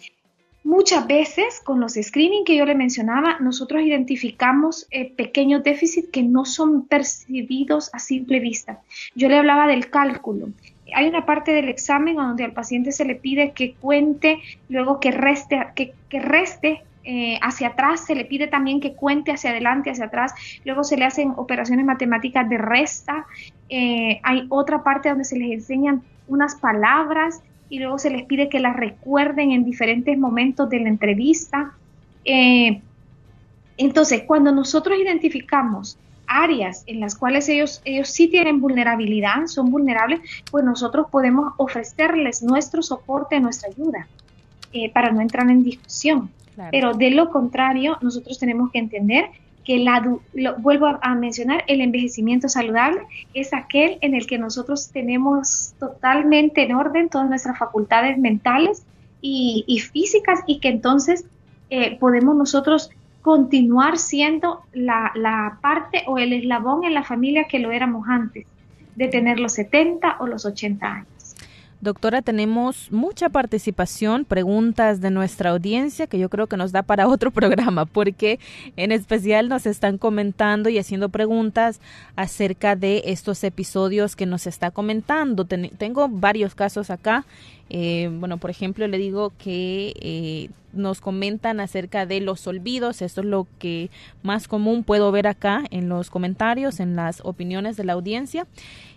muchas 0.63 1.05
veces 1.05 1.61
con 1.63 1.81
los 1.81 1.93
screening 2.01 2.45
que 2.45 2.55
yo 2.55 2.65
le 2.65 2.73
mencionaba, 2.73 3.37
nosotros 3.41 3.83
identificamos 3.83 4.87
eh, 4.91 5.11
pequeños 5.11 5.61
déficits 5.61 6.09
que 6.09 6.23
no 6.23 6.45
son 6.45 6.87
percibidos 6.87 7.93
a 7.93 7.99
simple 7.99 8.39
vista. 8.39 8.79
Yo 9.13 9.27
le 9.27 9.37
hablaba 9.37 9.67
del 9.67 9.89
cálculo. 9.89 10.49
Hay 10.95 11.07
una 11.07 11.25
parte 11.25 11.51
del 11.51 11.67
examen 11.67 12.15
donde 12.15 12.45
al 12.45 12.53
paciente 12.53 12.93
se 12.93 13.03
le 13.03 13.15
pide 13.15 13.51
que 13.51 13.73
cuente, 13.73 14.39
luego 14.69 15.01
que 15.01 15.11
reste, 15.11 15.67
que, 15.75 15.93
reste 16.11 16.81
eh, 17.03 17.39
hacia 17.41 17.69
atrás, 17.69 18.05
se 18.05 18.15
le 18.15 18.23
pide 18.23 18.47
también 18.47 18.79
que 18.79 18.93
cuente 18.93 19.31
hacia 19.31 19.49
adelante, 19.49 19.89
hacia 19.89 20.05
atrás, 20.05 20.33
luego 20.63 20.85
se 20.85 20.95
le 20.95 21.03
hacen 21.03 21.33
operaciones 21.35 21.85
matemáticas 21.85 22.47
de 22.47 22.57
resta, 22.57 23.25
eh, 23.67 24.21
hay 24.23 24.45
otra 24.47 24.83
parte 24.83 25.09
donde 25.09 25.25
se 25.25 25.37
les 25.37 25.51
enseñan 25.51 26.03
unas 26.27 26.55
palabras 26.55 27.41
y 27.69 27.79
luego 27.79 27.97
se 27.97 28.09
les 28.09 28.23
pide 28.23 28.49
que 28.49 28.59
las 28.59 28.75
recuerden 28.75 29.51
en 29.51 29.63
diferentes 29.63 30.17
momentos 30.17 30.69
de 30.69 30.79
la 30.79 30.89
entrevista. 30.89 31.73
Eh, 32.25 32.81
entonces, 33.77 34.23
cuando 34.27 34.51
nosotros 34.51 34.97
identificamos 34.99 35.97
áreas 36.27 36.83
en 36.87 36.99
las 36.99 37.15
cuales 37.15 37.49
ellos, 37.49 37.81
ellos 37.85 38.09
sí 38.09 38.27
tienen 38.27 38.61
vulnerabilidad, 38.61 39.47
son 39.47 39.71
vulnerables, 39.71 40.21
pues 40.51 40.63
nosotros 40.63 41.07
podemos 41.11 41.53
ofrecerles 41.57 42.43
nuestro 42.43 42.81
soporte, 42.81 43.39
nuestra 43.39 43.69
ayuda, 43.69 44.07
eh, 44.71 44.91
para 44.91 45.11
no 45.11 45.21
entrar 45.21 45.49
en 45.49 45.63
discusión. 45.63 46.29
Pero 46.69 46.93
de 46.93 47.09
lo 47.09 47.31
contrario, 47.31 47.97
nosotros 48.01 48.37
tenemos 48.37 48.71
que 48.71 48.77
entender 48.77 49.31
que 49.63 49.79
la, 49.79 50.05
lo, 50.33 50.55
vuelvo 50.57 50.99
a, 51.01 51.15
mencionar, 51.15 51.63
el 51.67 51.81
envejecimiento 51.81 52.49
saludable 52.49 53.01
es 53.33 53.53
aquel 53.53 53.97
en 54.01 54.13
el 54.13 54.27
que 54.27 54.37
nosotros 54.37 54.89
tenemos 54.91 55.73
totalmente 55.79 56.63
en 56.63 56.75
orden 56.75 57.09
todas 57.09 57.29
nuestras 57.29 57.57
facultades 57.57 58.17
mentales 58.17 58.83
y, 59.21 59.79
físicas 59.91 60.39
y 60.47 60.59
que 60.59 60.67
entonces 60.67 61.25
eh, 61.69 61.97
podemos 61.97 62.35
nosotros 62.35 62.91
continuar 63.21 63.97
siendo 63.97 64.63
la, 64.73 65.11
la, 65.15 65.59
parte 65.61 66.03
o 66.07 66.17
el 66.17 66.33
eslabón 66.33 66.83
en 66.83 66.93
la 66.93 67.03
familia 67.03 67.45
que 67.45 67.59
lo 67.59 67.71
éramos 67.71 68.07
antes 68.09 68.45
de 68.95 69.07
tener 69.07 69.39
los 69.39 69.53
70 69.53 70.17
o 70.19 70.27
los 70.27 70.45
80 70.45 70.85
años. 70.85 71.12
Doctora, 71.83 72.21
tenemos 72.21 72.89
mucha 72.93 73.27
participación, 73.27 74.23
preguntas 74.23 75.01
de 75.01 75.11
nuestra 75.11 75.49
audiencia 75.49 76.07
que 76.07 76.17
yo 76.17 76.29
creo 76.29 76.47
que 76.47 76.55
nos 76.55 76.71
da 76.71 76.81
para 76.81 77.07
otro 77.09 77.29
programa, 77.29 77.85
porque 77.85 78.39
en 78.77 78.93
especial 78.93 79.49
nos 79.49 79.65
están 79.65 79.97
comentando 79.97 80.69
y 80.69 80.77
haciendo 80.77 81.09
preguntas 81.09 81.81
acerca 82.15 82.77
de 82.77 83.03
estos 83.07 83.43
episodios 83.43 84.15
que 84.15 84.25
nos 84.25 84.47
está 84.47 84.71
comentando. 84.71 85.45
tengo 85.45 86.07
varios 86.07 86.55
casos 86.55 86.89
acá. 86.89 87.25
Eh, 87.69 88.09
bueno, 88.13 88.37
por 88.37 88.49
ejemplo, 88.49 88.87
le 88.87 88.97
digo 88.97 89.33
que 89.37 89.93
eh, 89.99 90.49
nos 90.73 91.01
comentan 91.01 91.59
acerca 91.59 92.05
de 92.05 92.19
los 92.19 92.45
olvidos. 92.47 93.01
Esto 93.01 93.21
es 93.21 93.27
lo 93.27 93.47
que 93.59 93.89
más 94.21 94.47
común 94.47 94.83
puedo 94.83 95.11
ver 95.11 95.27
acá 95.27 95.63
en 95.71 95.89
los 95.89 96.09
comentarios, 96.09 96.79
en 96.79 96.95
las 96.95 97.21
opiniones 97.23 97.77
de 97.77 97.85
la 97.85 97.93
audiencia. 97.93 98.47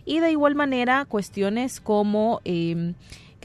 Y 0.05 0.21
de 0.21 0.31
igual 0.31 0.55
manera, 0.55 1.05
cuestiones 1.05 1.81
como... 1.81 2.41
Eh, 2.45 2.95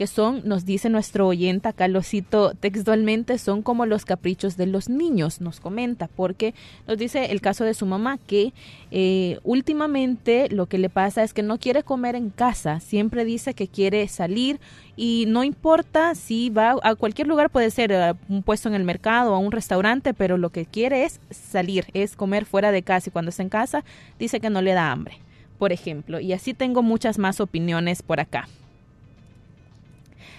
que 0.02 0.08
son, 0.08 0.42
nos 0.44 0.64
dice 0.64 0.90
nuestro 0.90 1.30
lo 1.32 2.02
cito 2.02 2.54
textualmente, 2.58 3.38
son 3.38 3.62
como 3.62 3.86
los 3.86 4.04
caprichos 4.04 4.56
de 4.56 4.66
los 4.66 4.88
niños, 4.88 5.40
nos 5.40 5.60
comenta, 5.60 6.08
porque 6.08 6.54
nos 6.88 6.98
dice 6.98 7.26
el 7.26 7.40
caso 7.40 7.62
de 7.62 7.72
su 7.72 7.86
mamá, 7.86 8.18
que 8.18 8.52
eh, 8.90 9.38
últimamente 9.44 10.48
lo 10.50 10.66
que 10.66 10.78
le 10.78 10.88
pasa 10.88 11.22
es 11.22 11.32
que 11.32 11.44
no 11.44 11.58
quiere 11.58 11.84
comer 11.84 12.16
en 12.16 12.30
casa, 12.30 12.80
siempre 12.80 13.24
dice 13.24 13.54
que 13.54 13.68
quiere 13.68 14.08
salir 14.08 14.58
y 14.96 15.26
no 15.28 15.44
importa 15.44 16.16
si 16.16 16.50
va 16.50 16.74
a 16.82 16.96
cualquier 16.96 17.28
lugar, 17.28 17.48
puede 17.48 17.70
ser 17.70 17.92
eh, 17.92 18.14
un 18.28 18.42
puesto 18.42 18.68
en 18.68 18.74
el 18.74 18.82
mercado 18.82 19.30
o 19.30 19.34
a 19.36 19.38
un 19.38 19.52
restaurante, 19.52 20.14
pero 20.14 20.36
lo 20.36 20.50
que 20.50 20.66
quiere 20.66 21.04
es 21.04 21.20
salir, 21.30 21.86
es 21.94 22.16
comer 22.16 22.44
fuera 22.44 22.72
de 22.72 22.82
casa 22.82 23.08
y 23.08 23.12
cuando 23.12 23.28
está 23.28 23.44
en 23.44 23.50
casa 23.50 23.84
dice 24.18 24.40
que 24.40 24.50
no 24.50 24.62
le 24.62 24.72
da 24.72 24.90
hambre 24.90 25.20
por 25.58 25.70
ejemplo. 25.72 26.18
Y 26.18 26.32
así 26.32 26.54
tengo 26.54 26.82
muchas 26.82 27.18
más 27.18 27.38
opiniones 27.38 28.02
por 28.02 28.18
acá. 28.18 28.48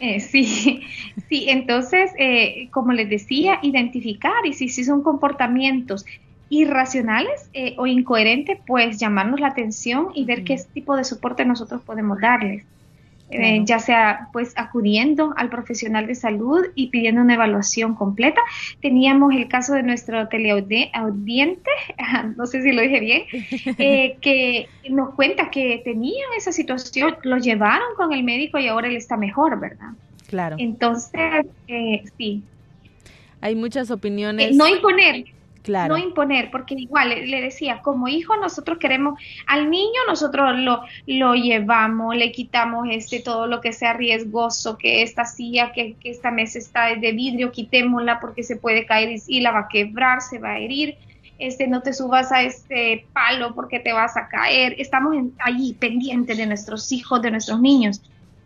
Eh, 0.03 0.19
sí, 0.19 0.81
sí, 1.29 1.45
entonces, 1.47 2.11
eh, 2.17 2.67
como 2.71 2.91
les 2.91 3.09
decía, 3.09 3.59
identificar 3.61 4.45
y 4.45 4.51
si, 4.51 4.67
si 4.67 4.83
son 4.83 5.01
comportamientos 5.01 6.05
irracionales 6.49 7.49
eh, 7.53 7.73
o 7.77 7.87
incoherentes, 7.87 8.59
pues 8.67 8.99
llamarnos 8.99 9.39
la 9.39 9.47
atención 9.47 10.09
y 10.13 10.25
ver 10.25 10.43
qué 10.43 10.59
tipo 10.73 10.97
de 10.97 11.05
soporte 11.05 11.45
nosotros 11.45 11.81
podemos 11.83 12.19
darles. 12.19 12.65
Eh, 13.33 13.61
ya 13.65 13.79
sea 13.79 14.29
pues 14.31 14.53
acudiendo 14.55 15.33
al 15.37 15.49
profesional 15.49 16.07
de 16.07 16.15
salud 16.15 16.65
y 16.75 16.87
pidiendo 16.87 17.21
una 17.21 17.33
evaluación 17.33 17.95
completa. 17.95 18.41
Teníamos 18.81 19.33
el 19.33 19.47
caso 19.47 19.73
de 19.73 19.83
nuestro 19.83 20.27
teleaudiente, 20.27 21.71
no 22.37 22.45
sé 22.45 22.61
si 22.61 22.71
lo 22.71 22.81
dije 22.81 22.99
bien, 22.99 23.23
eh, 23.77 24.17
que 24.21 24.67
nos 24.89 25.15
cuenta 25.15 25.49
que 25.49 25.81
tenían 25.83 26.27
esa 26.37 26.51
situación, 26.51 27.15
lo 27.23 27.37
llevaron 27.37 27.95
con 27.95 28.13
el 28.13 28.23
médico 28.23 28.59
y 28.59 28.67
ahora 28.67 28.87
él 28.87 28.95
está 28.95 29.17
mejor, 29.17 29.59
¿verdad? 29.59 29.91
Claro. 30.27 30.55
Entonces, 30.59 31.45
eh, 31.67 32.03
sí. 32.17 32.43
Hay 33.41 33.55
muchas 33.55 33.91
opiniones. 33.91 34.55
no 34.55 34.67
imponer, 34.67 35.25
no 35.67 35.97
imponer, 35.97 36.51
porque 36.51 36.75
igual 36.75 37.09
le, 37.09 37.41
decía, 37.41 37.81
como 37.81 38.07
hijo 38.07 38.35
nosotros 38.35 38.77
queremos 38.77 39.19
al 39.47 39.69
niño, 39.69 40.01
nosotros 40.07 40.57
lo, 40.57 40.81
lo 41.07 41.35
llevamos, 41.35 42.15
le 42.15 42.31
quitamos 42.31 42.87
este 42.91 43.21
todo 43.21 43.47
lo 43.47 43.61
que 43.61 43.71
sea 43.71 43.93
riesgoso, 43.93 44.77
que 44.77 45.03
esta 45.03 45.25
silla, 45.25 45.71
que, 45.71 45.95
esta 46.03 46.31
mesa 46.31 46.59
está 46.59 46.95
de 46.95 47.11
vidrio, 47.13 47.51
quitémosla 47.51 48.19
porque 48.19 48.43
se 48.43 48.57
puede 48.57 48.85
caer 48.85 49.15
y, 49.25 49.41
la 49.41 49.51
va 49.51 49.59
a 49.59 49.67
quebrar, 49.67 50.21
se 50.21 50.39
va 50.39 50.51
a 50.51 50.59
herir. 50.59 50.97
Este, 51.39 51.67
no 51.67 51.81
te 51.81 51.93
subas 51.93 52.31
a 52.31 52.43
este 52.43 53.05
palo 53.11 53.55
porque 53.55 53.79
te 53.79 53.91
vas 53.91 54.15
a 54.17 54.27
caer. 54.27 54.75
Estamos 54.77 55.15
allí 55.39 55.73
pendientes 55.73 56.37
de 56.37 56.45
nuestros 56.45 56.91
hijos, 56.91 57.21
de 57.21 57.31
nuestros 57.31 57.59
niños. 57.59 58.01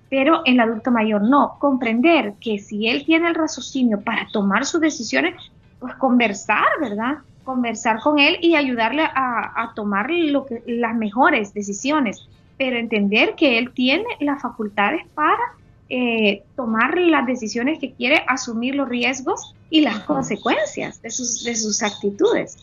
Pero 0.09 0.41
el 0.45 0.59
adulto 0.59 0.89
mayor 0.89 1.21
no, 1.21 1.57
comprender 1.59 2.33
que 2.39 2.59
si 2.59 2.87
él 2.87 3.03
tiene 3.05 3.27
el 3.27 3.35
raciocinio 3.35 3.99
para 4.01 4.27
tomar 4.31 4.65
sus 4.65 4.79
decisiones, 4.79 5.35
pues 5.79 5.95
conversar, 5.95 6.65
¿verdad? 6.81 7.19
Conversar 7.43 7.99
con 8.01 8.19
él 8.19 8.37
y 8.41 8.55
ayudarle 8.55 9.03
a, 9.03 9.71
tomar 9.75 10.09
lo 10.09 10.45
que, 10.45 10.63
las 10.65 10.95
mejores 10.95 11.53
decisiones, 11.53 12.27
pero 12.57 12.77
entender 12.77 13.35
que 13.35 13.57
él 13.57 13.71
tiene 13.73 14.05
las 14.19 14.41
facultades 14.41 15.05
para 15.13 15.37
eh, 15.89 16.43
tomar 16.55 16.97
las 16.97 17.25
decisiones 17.25 17.79
que 17.79 17.93
quiere, 17.93 18.23
asumir 18.27 18.75
los 18.75 18.89
riesgos 18.89 19.55
y 19.69 19.81
las 19.81 19.99
consecuencias 19.99 21.01
de 21.01 21.09
sus, 21.09 21.43
de 21.43 21.55
sus 21.55 21.81
actitudes. 21.83 22.57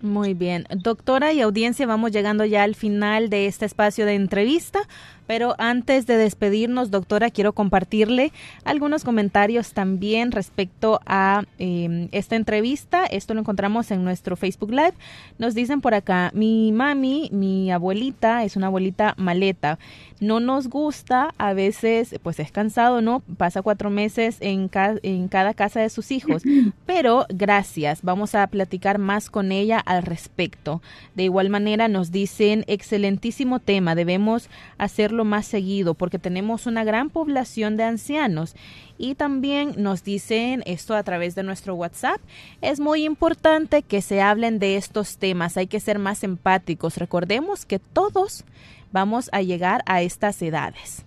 Muy 0.00 0.34
bien. 0.34 0.64
Doctora 0.70 1.32
y 1.32 1.40
audiencia, 1.40 1.86
vamos 1.86 2.12
llegando 2.12 2.44
ya 2.44 2.62
al 2.62 2.76
final 2.76 3.30
de 3.30 3.46
este 3.46 3.66
espacio 3.66 4.06
de 4.06 4.14
entrevista. 4.14 4.80
Pero 5.28 5.54
antes 5.58 6.06
de 6.06 6.16
despedirnos, 6.16 6.90
doctora, 6.90 7.30
quiero 7.30 7.52
compartirle 7.52 8.32
algunos 8.64 9.04
comentarios 9.04 9.74
también 9.74 10.32
respecto 10.32 11.00
a 11.04 11.44
em, 11.58 12.08
esta 12.12 12.34
entrevista. 12.34 13.04
Esto 13.04 13.34
lo 13.34 13.40
encontramos 13.40 13.90
en 13.90 14.04
nuestro 14.04 14.36
Facebook 14.36 14.70
Live. 14.70 14.94
Nos 15.36 15.54
dicen 15.54 15.82
por 15.82 15.92
acá, 15.92 16.30
mi 16.32 16.72
mami, 16.72 17.28
mi 17.30 17.70
abuelita, 17.70 18.42
es 18.42 18.56
una 18.56 18.68
abuelita 18.68 19.12
maleta. 19.18 19.78
No 20.18 20.40
nos 20.40 20.68
gusta, 20.68 21.34
a 21.36 21.52
veces, 21.52 22.18
pues 22.22 22.40
es 22.40 22.50
cansado, 22.50 23.02
¿no? 23.02 23.20
Pasa 23.36 23.60
cuatro 23.60 23.90
meses 23.90 24.38
en, 24.40 24.70
en 25.02 25.28
cada 25.28 25.52
casa 25.52 25.80
de 25.80 25.90
sus 25.90 26.10
hijos. 26.10 26.42
Pero 26.86 27.26
gracias, 27.28 28.00
vamos 28.00 28.34
a 28.34 28.46
platicar 28.46 28.96
más 28.96 29.28
con 29.28 29.52
ella 29.52 29.78
al 29.88 30.02
respecto. 30.02 30.82
De 31.14 31.24
igual 31.24 31.48
manera 31.48 31.88
nos 31.88 32.12
dicen, 32.12 32.64
excelentísimo 32.68 33.58
tema, 33.58 33.94
debemos 33.94 34.50
hacerlo 34.76 35.24
más 35.24 35.46
seguido 35.46 35.94
porque 35.94 36.18
tenemos 36.18 36.66
una 36.66 36.84
gran 36.84 37.08
población 37.08 37.76
de 37.76 37.84
ancianos 37.84 38.54
y 38.98 39.14
también 39.14 39.74
nos 39.78 40.04
dicen 40.04 40.62
esto 40.66 40.94
a 40.94 41.02
través 41.02 41.34
de 41.34 41.42
nuestro 41.42 41.74
WhatsApp. 41.74 42.20
Es 42.60 42.80
muy 42.80 43.04
importante 43.04 43.82
que 43.82 44.02
se 44.02 44.20
hablen 44.20 44.58
de 44.58 44.76
estos 44.76 45.16
temas, 45.16 45.56
hay 45.56 45.66
que 45.66 45.80
ser 45.80 45.98
más 45.98 46.22
empáticos. 46.22 46.98
Recordemos 46.98 47.64
que 47.64 47.78
todos 47.78 48.44
vamos 48.92 49.30
a 49.32 49.40
llegar 49.40 49.82
a 49.86 50.02
estas 50.02 50.40
edades. 50.42 51.04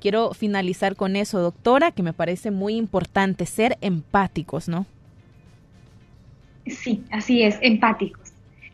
Quiero 0.00 0.32
finalizar 0.32 0.94
con 0.94 1.16
eso, 1.16 1.40
doctora, 1.40 1.90
que 1.90 2.02
me 2.02 2.12
parece 2.12 2.50
muy 2.50 2.76
importante 2.76 3.46
ser 3.46 3.78
empáticos, 3.80 4.68
¿no? 4.68 4.86
Sí, 6.66 7.02
así 7.10 7.42
es, 7.42 7.58
empático 7.60 8.22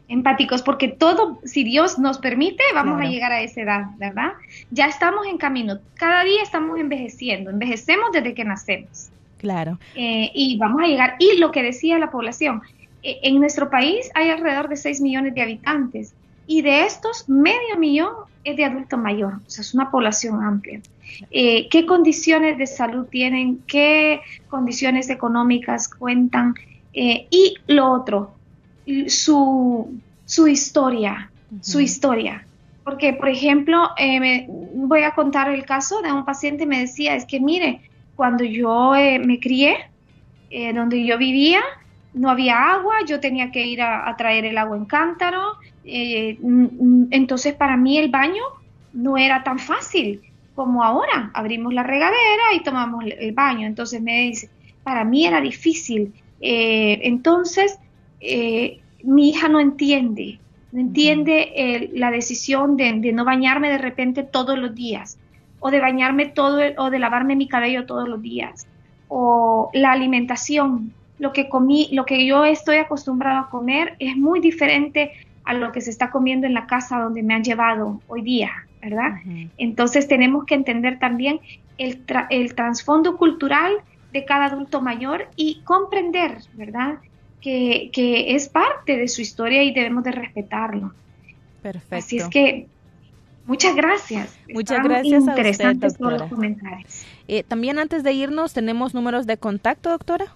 empáticos, 0.09 0.63
porque 0.63 0.89
todo, 0.89 1.39
si 1.45 1.65
Dios 1.65 1.99
nos 1.99 2.19
permite, 2.19 2.63
vamos 2.75 3.01
a 3.01 3.05
llegar 3.05 3.31
a 3.31 3.43
esa 3.43 3.61
edad, 3.61 3.87
¿verdad? 3.99 4.33
Ya 4.71 4.87
estamos 4.87 5.27
en 5.27 5.37
camino, 5.37 5.79
cada 5.95 6.25
día 6.25 6.43
estamos 6.43 6.79
envejeciendo, 6.79 7.51
envejecemos 7.51 8.11
desde 8.13 8.35
que 8.35 8.45
nacemos. 8.45 9.11
Claro. 9.37 9.79
Eh, 9.95 10.31
y 10.35 10.57
vamos 10.57 10.83
a 10.83 10.87
llegar, 10.87 11.17
y 11.19 11.39
lo 11.39 11.53
que 11.53 11.63
decía 11.63 11.99
la 11.99 12.11
población, 12.11 12.63
eh, 13.03 13.19
en 13.23 13.39
nuestro 13.39 13.71
país 13.71 14.11
hay 14.15 14.31
alrededor 14.31 14.69
de 14.69 14.77
6 14.77 15.01
millones 15.03 15.35
de 15.35 15.43
habitantes, 15.43 16.15
y 16.47 16.63
de 16.63 16.87
estos, 16.87 17.29
medio 17.29 17.77
millón 17.79 18.15
es 18.43 18.57
de 18.57 18.65
adulto 18.65 18.97
mayor, 18.97 19.35
o 19.35 19.51
sea, 19.51 19.61
es 19.61 19.75
una 19.75 19.91
población 19.91 20.43
amplia. 20.43 20.81
Eh, 21.31 21.69
¿Qué 21.69 21.85
condiciones 21.85 22.57
de 22.57 22.67
salud 22.67 23.07
tienen? 23.07 23.61
¿Qué 23.67 24.23
condiciones 24.49 25.11
económicas 25.11 25.89
cuentan? 25.89 26.55
Y 26.93 27.55
lo 27.67 27.93
otro, 27.93 28.35
su, 29.07 30.01
su 30.25 30.49
historia, 30.49 31.31
su 31.61 31.81
historia. 31.81 32.47
Porque, 32.85 33.13
por 33.13 33.29
ejemplo, 33.29 33.91
eh, 33.99 34.47
voy 34.49 35.03
a 35.03 35.13
contar 35.13 35.51
el 35.51 35.65
caso 35.65 36.01
de 36.01 36.13
un 36.13 36.25
paciente 36.25 36.65
me 36.65 36.81
decía, 36.81 37.15
es 37.15 37.27
que 37.27 37.39
mire, 37.39 37.83
cuando 38.17 38.45
yo 38.45 38.95
eh, 38.95 39.19
me 39.19 39.39
crié, 39.41 39.77
eh, 40.51 40.73
donde 40.73 41.05
yo 41.05 41.19
vivía, 41.19 41.61
no 42.15 42.31
había 42.31 42.73
agua, 42.73 42.97
yo 43.07 43.21
tenía 43.21 43.51
que 43.51 43.67
ir 43.67 43.83
a, 43.83 44.15
traer 44.17 44.47
el 44.47 44.57
agua 44.57 44.77
en 44.77 44.87
cántaro, 44.87 45.57
entonces 45.85 47.55
para 47.55 47.77
mí 47.77 47.99
el 47.99 48.11
baño 48.11 48.43
no 48.93 49.17
era 49.17 49.45
tan 49.45 49.59
fácil 49.59 50.23
como 50.55 50.83
ahora. 50.83 51.31
Abrimos 51.35 51.73
la 51.73 51.83
regadera 51.83 52.55
y 52.55 52.63
tomamos 52.63 53.05
el 53.07 53.33
baño. 53.33 53.67
Entonces 53.67 54.03
me 54.03 54.23
dice, 54.23 54.51
para 54.83 55.05
mí 55.05 55.27
era 55.27 55.41
difícil. 55.41 56.13
Entonces, 56.41 57.79
eh, 58.21 58.81
mi 59.03 59.31
hija 59.31 59.49
no 59.49 59.61
entiende, 59.61 60.39
no 60.73 60.81
entiende 60.81 61.91
la 61.95 62.11
decisión 62.11 62.77
de, 62.77 62.93
no 63.13 63.25
bañarme 63.25 63.71
de 63.71 63.79
repente 63.79 64.23
todos 64.23 64.59
los 64.59 64.75
días, 64.75 65.19
o 65.61 65.71
de 65.71 65.81
bañarme 65.81 66.27
todo, 66.27 66.61
o 66.77 66.91
de 66.91 66.99
lavarme 66.99 67.37
mi 67.37 67.49
cabello 67.49 67.87
todos 67.87 68.09
los 68.09 68.23
días, 68.23 68.67
o 69.09 69.71
la 69.73 69.93
alimentación, 69.93 70.93
lo 71.19 71.33
que 71.33 71.49
comí, 71.49 71.89
lo 71.93 72.05
que 72.05 72.27
yo 72.27 72.45
estoy 72.45 72.77
acostumbrado 72.77 73.41
a 73.41 73.51
comer 73.51 73.97
es 73.99 74.17
muy 74.17 74.41
diferente 74.41 75.13
a 75.45 75.55
lo 75.55 75.73
que 75.73 75.81
se 75.81 75.91
está 75.91 76.11
comiendo 76.11 76.47
en 76.47 76.55
la 76.55 76.67
casa 76.67 76.99
donde 76.99 77.23
me 77.23 77.35
han 77.35 77.43
llevado 77.43 78.01
hoy 78.07 78.23
día, 78.23 78.51
¿verdad? 78.83 79.21
Entonces 79.57 80.07
tenemos 80.07 80.45
que 80.45 80.55
entender 80.55 80.99
también 80.99 81.41
el, 81.79 82.05
el 82.31 82.55
trasfondo 82.55 83.17
cultural 83.17 83.73
de 84.13 84.25
cada 84.25 84.47
adulto 84.47 84.81
mayor 84.81 85.29
y 85.37 85.61
comprender, 85.65 86.39
¿verdad? 86.55 86.99
que, 87.41 88.35
es 88.35 88.49
parte 88.49 88.97
de 88.97 89.09
su 89.09 89.21
historia 89.21 89.63
y 89.63 89.73
debemos 89.73 90.05
de 90.05 90.13
respetarlo. 90.13 90.93
Perfecto. 91.63 91.97
Así 91.97 92.19
es 92.19 92.29
que 92.29 92.67
muchas 93.47 93.75
gracias. 93.75 94.39
Muchas 94.53 94.83
gracias 94.83 95.23
interesantes 95.23 96.01
a 96.01 96.05
usted, 96.05 96.19
los 96.19 96.29
comentarios. 96.31 97.07
Eh, 97.27 97.43
también 97.43 97.79
antes 97.79 98.03
de 98.03 98.13
irnos, 98.13 98.53
¿tenemos 98.53 98.95
números 98.95 99.27
de 99.27 99.37
contacto, 99.37 99.91
doctora? 99.91 100.27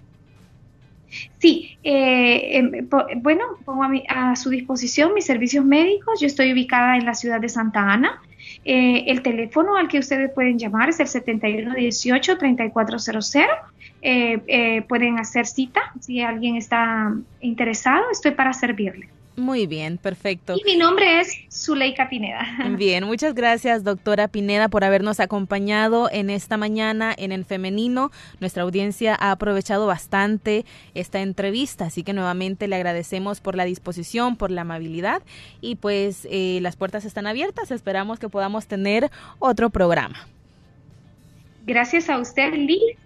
Sí, 1.38 1.76
eh, 1.82 2.58
em, 2.58 2.88
bueno, 3.20 3.44
pongo 3.66 3.84
a, 4.08 4.34
su 4.34 4.48
disposición 4.48 5.12
mis 5.12 5.26
servicios 5.26 5.64
médicos. 5.64 6.20
Yo 6.20 6.26
estoy 6.26 6.52
ubicada 6.52 6.96
en 6.96 7.04
la 7.04 7.14
ciudad 7.14 7.40
de 7.40 7.50
Santa 7.50 7.80
Ana. 7.80 8.22
Eh, 8.64 9.04
el 9.08 9.22
teléfono 9.22 9.76
al 9.76 9.88
que 9.88 9.98
ustedes 9.98 10.30
pueden 10.30 10.56
llamar 10.58 10.88
es 10.88 11.00
el 11.00 11.08
7118-3400 11.08 13.48
eh, 14.02 14.40
eh, 14.46 14.82
pueden 14.82 15.18
hacer 15.18 15.46
cita 15.46 15.80
si 16.00 16.20
alguien 16.20 16.56
está 16.56 17.12
interesado. 17.40 18.04
Estoy 18.10 18.32
para 18.32 18.52
servirle. 18.52 19.08
Muy 19.36 19.66
bien, 19.66 19.96
perfecto. 19.96 20.56
Y 20.56 20.64
mi 20.64 20.76
nombre 20.76 21.20
es 21.20 21.34
Zuleika 21.50 22.08
Pineda. 22.10 22.46
Bien, 22.76 23.04
muchas 23.04 23.34
gracias, 23.34 23.82
doctora 23.82 24.28
Pineda, 24.28 24.68
por 24.68 24.84
habernos 24.84 25.20
acompañado 25.20 26.10
en 26.12 26.28
esta 26.28 26.58
mañana 26.58 27.14
en 27.16 27.32
el 27.32 27.46
femenino. 27.46 28.10
Nuestra 28.40 28.62
audiencia 28.62 29.16
ha 29.18 29.30
aprovechado 29.30 29.86
bastante 29.86 30.66
esta 30.94 31.20
entrevista, 31.20 31.86
así 31.86 32.02
que 32.02 32.12
nuevamente 32.12 32.68
le 32.68 32.76
agradecemos 32.76 33.40
por 33.40 33.56
la 33.56 33.64
disposición, 33.64 34.36
por 34.36 34.50
la 34.50 34.62
amabilidad 34.62 35.22
y 35.62 35.76
pues 35.76 36.28
eh, 36.30 36.58
las 36.60 36.76
puertas 36.76 37.06
están 37.06 37.26
abiertas. 37.26 37.70
Esperamos 37.70 38.18
que 38.18 38.28
podamos 38.28 38.66
tener 38.66 39.10
otro 39.38 39.70
programa. 39.70 40.28
Gracias 41.64 42.10
a 42.10 42.18
usted, 42.18 42.52
Liz 42.52 42.98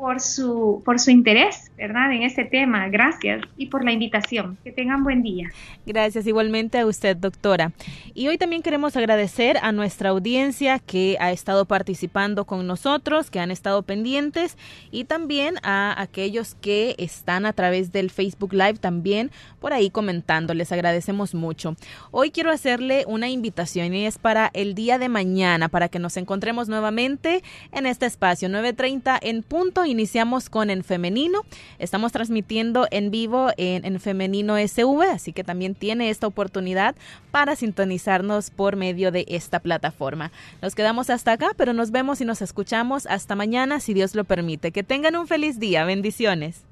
por 0.00 0.18
su, 0.18 0.82
por 0.84 0.98
su 0.98 1.10
interés, 1.10 1.69
¿verdad? 1.80 2.12
En 2.12 2.22
este 2.22 2.44
tema. 2.44 2.88
Gracias 2.88 3.42
y 3.56 3.66
por 3.66 3.84
la 3.84 3.92
invitación. 3.92 4.58
Que 4.62 4.70
tengan 4.70 5.02
buen 5.02 5.22
día. 5.22 5.48
Gracias 5.86 6.26
igualmente 6.26 6.78
a 6.78 6.86
usted, 6.86 7.16
doctora. 7.16 7.72
Y 8.12 8.28
hoy 8.28 8.36
también 8.36 8.60
queremos 8.60 8.96
agradecer 8.96 9.56
a 9.62 9.72
nuestra 9.72 10.10
audiencia 10.10 10.78
que 10.78 11.16
ha 11.20 11.32
estado 11.32 11.64
participando 11.64 12.44
con 12.44 12.66
nosotros, 12.66 13.30
que 13.30 13.40
han 13.40 13.50
estado 13.50 13.82
pendientes 13.82 14.58
y 14.90 15.04
también 15.04 15.54
a 15.62 16.00
aquellos 16.00 16.54
que 16.54 16.94
están 16.98 17.46
a 17.46 17.54
través 17.54 17.92
del 17.92 18.10
Facebook 18.10 18.52
Live 18.52 18.74
también 18.74 19.30
por 19.58 19.72
ahí 19.72 19.88
comentando. 19.88 20.52
Les 20.52 20.72
agradecemos 20.72 21.34
mucho. 21.34 21.76
Hoy 22.10 22.30
quiero 22.30 22.50
hacerle 22.50 23.04
una 23.06 23.30
invitación 23.30 23.94
y 23.94 24.04
es 24.04 24.18
para 24.18 24.50
el 24.52 24.74
día 24.74 24.98
de 24.98 25.08
mañana, 25.08 25.70
para 25.70 25.88
que 25.88 25.98
nos 25.98 26.18
encontremos 26.18 26.68
nuevamente 26.68 27.42
en 27.72 27.86
este 27.86 28.04
espacio 28.04 28.50
9.30 28.50 29.18
en 29.22 29.42
punto 29.42 29.86
iniciamos 29.86 30.50
con 30.50 30.68
En 30.68 30.84
Femenino. 30.84 31.42
Estamos 31.78 32.12
transmitiendo 32.12 32.86
en 32.90 33.10
vivo 33.10 33.50
en, 33.56 34.00
Femenino 34.00 34.56
SV, 34.56 35.02
así 35.12 35.32
que 35.32 35.44
también 35.44 35.74
tiene 35.74 36.10
esta 36.10 36.26
oportunidad 36.26 36.94
para 37.30 37.56
sintonizarnos 37.56 38.50
por 38.50 38.76
medio 38.76 39.12
de 39.12 39.24
esta 39.28 39.60
plataforma. 39.60 40.32
Nos 40.62 40.74
quedamos 40.74 41.10
hasta 41.10 41.32
acá, 41.32 41.50
pero 41.56 41.72
nos 41.72 41.90
vemos 41.90 42.20
y 42.20 42.24
nos 42.24 42.42
escuchamos 42.42 43.06
hasta 43.06 43.34
mañana, 43.34 43.80
si 43.80 43.94
Dios 43.94 44.14
lo 44.14 44.24
permite. 44.24 44.72
Que 44.72 44.82
tengan 44.82 45.16
un 45.16 45.26
feliz 45.26 45.58
día. 45.58 45.84
Bendiciones. 45.84 46.62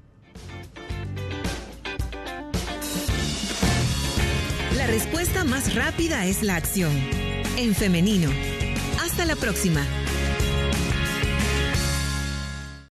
La 4.75 4.87
respuesta 4.87 5.43
más 5.43 5.75
rápida 5.75 6.25
es 6.25 6.41
la 6.41 6.55
acción. 6.55 6.91
En 7.57 7.75
femenino. 7.75 8.29
Hasta 9.03 9.25
la 9.25 9.35
próxima. 9.35 9.85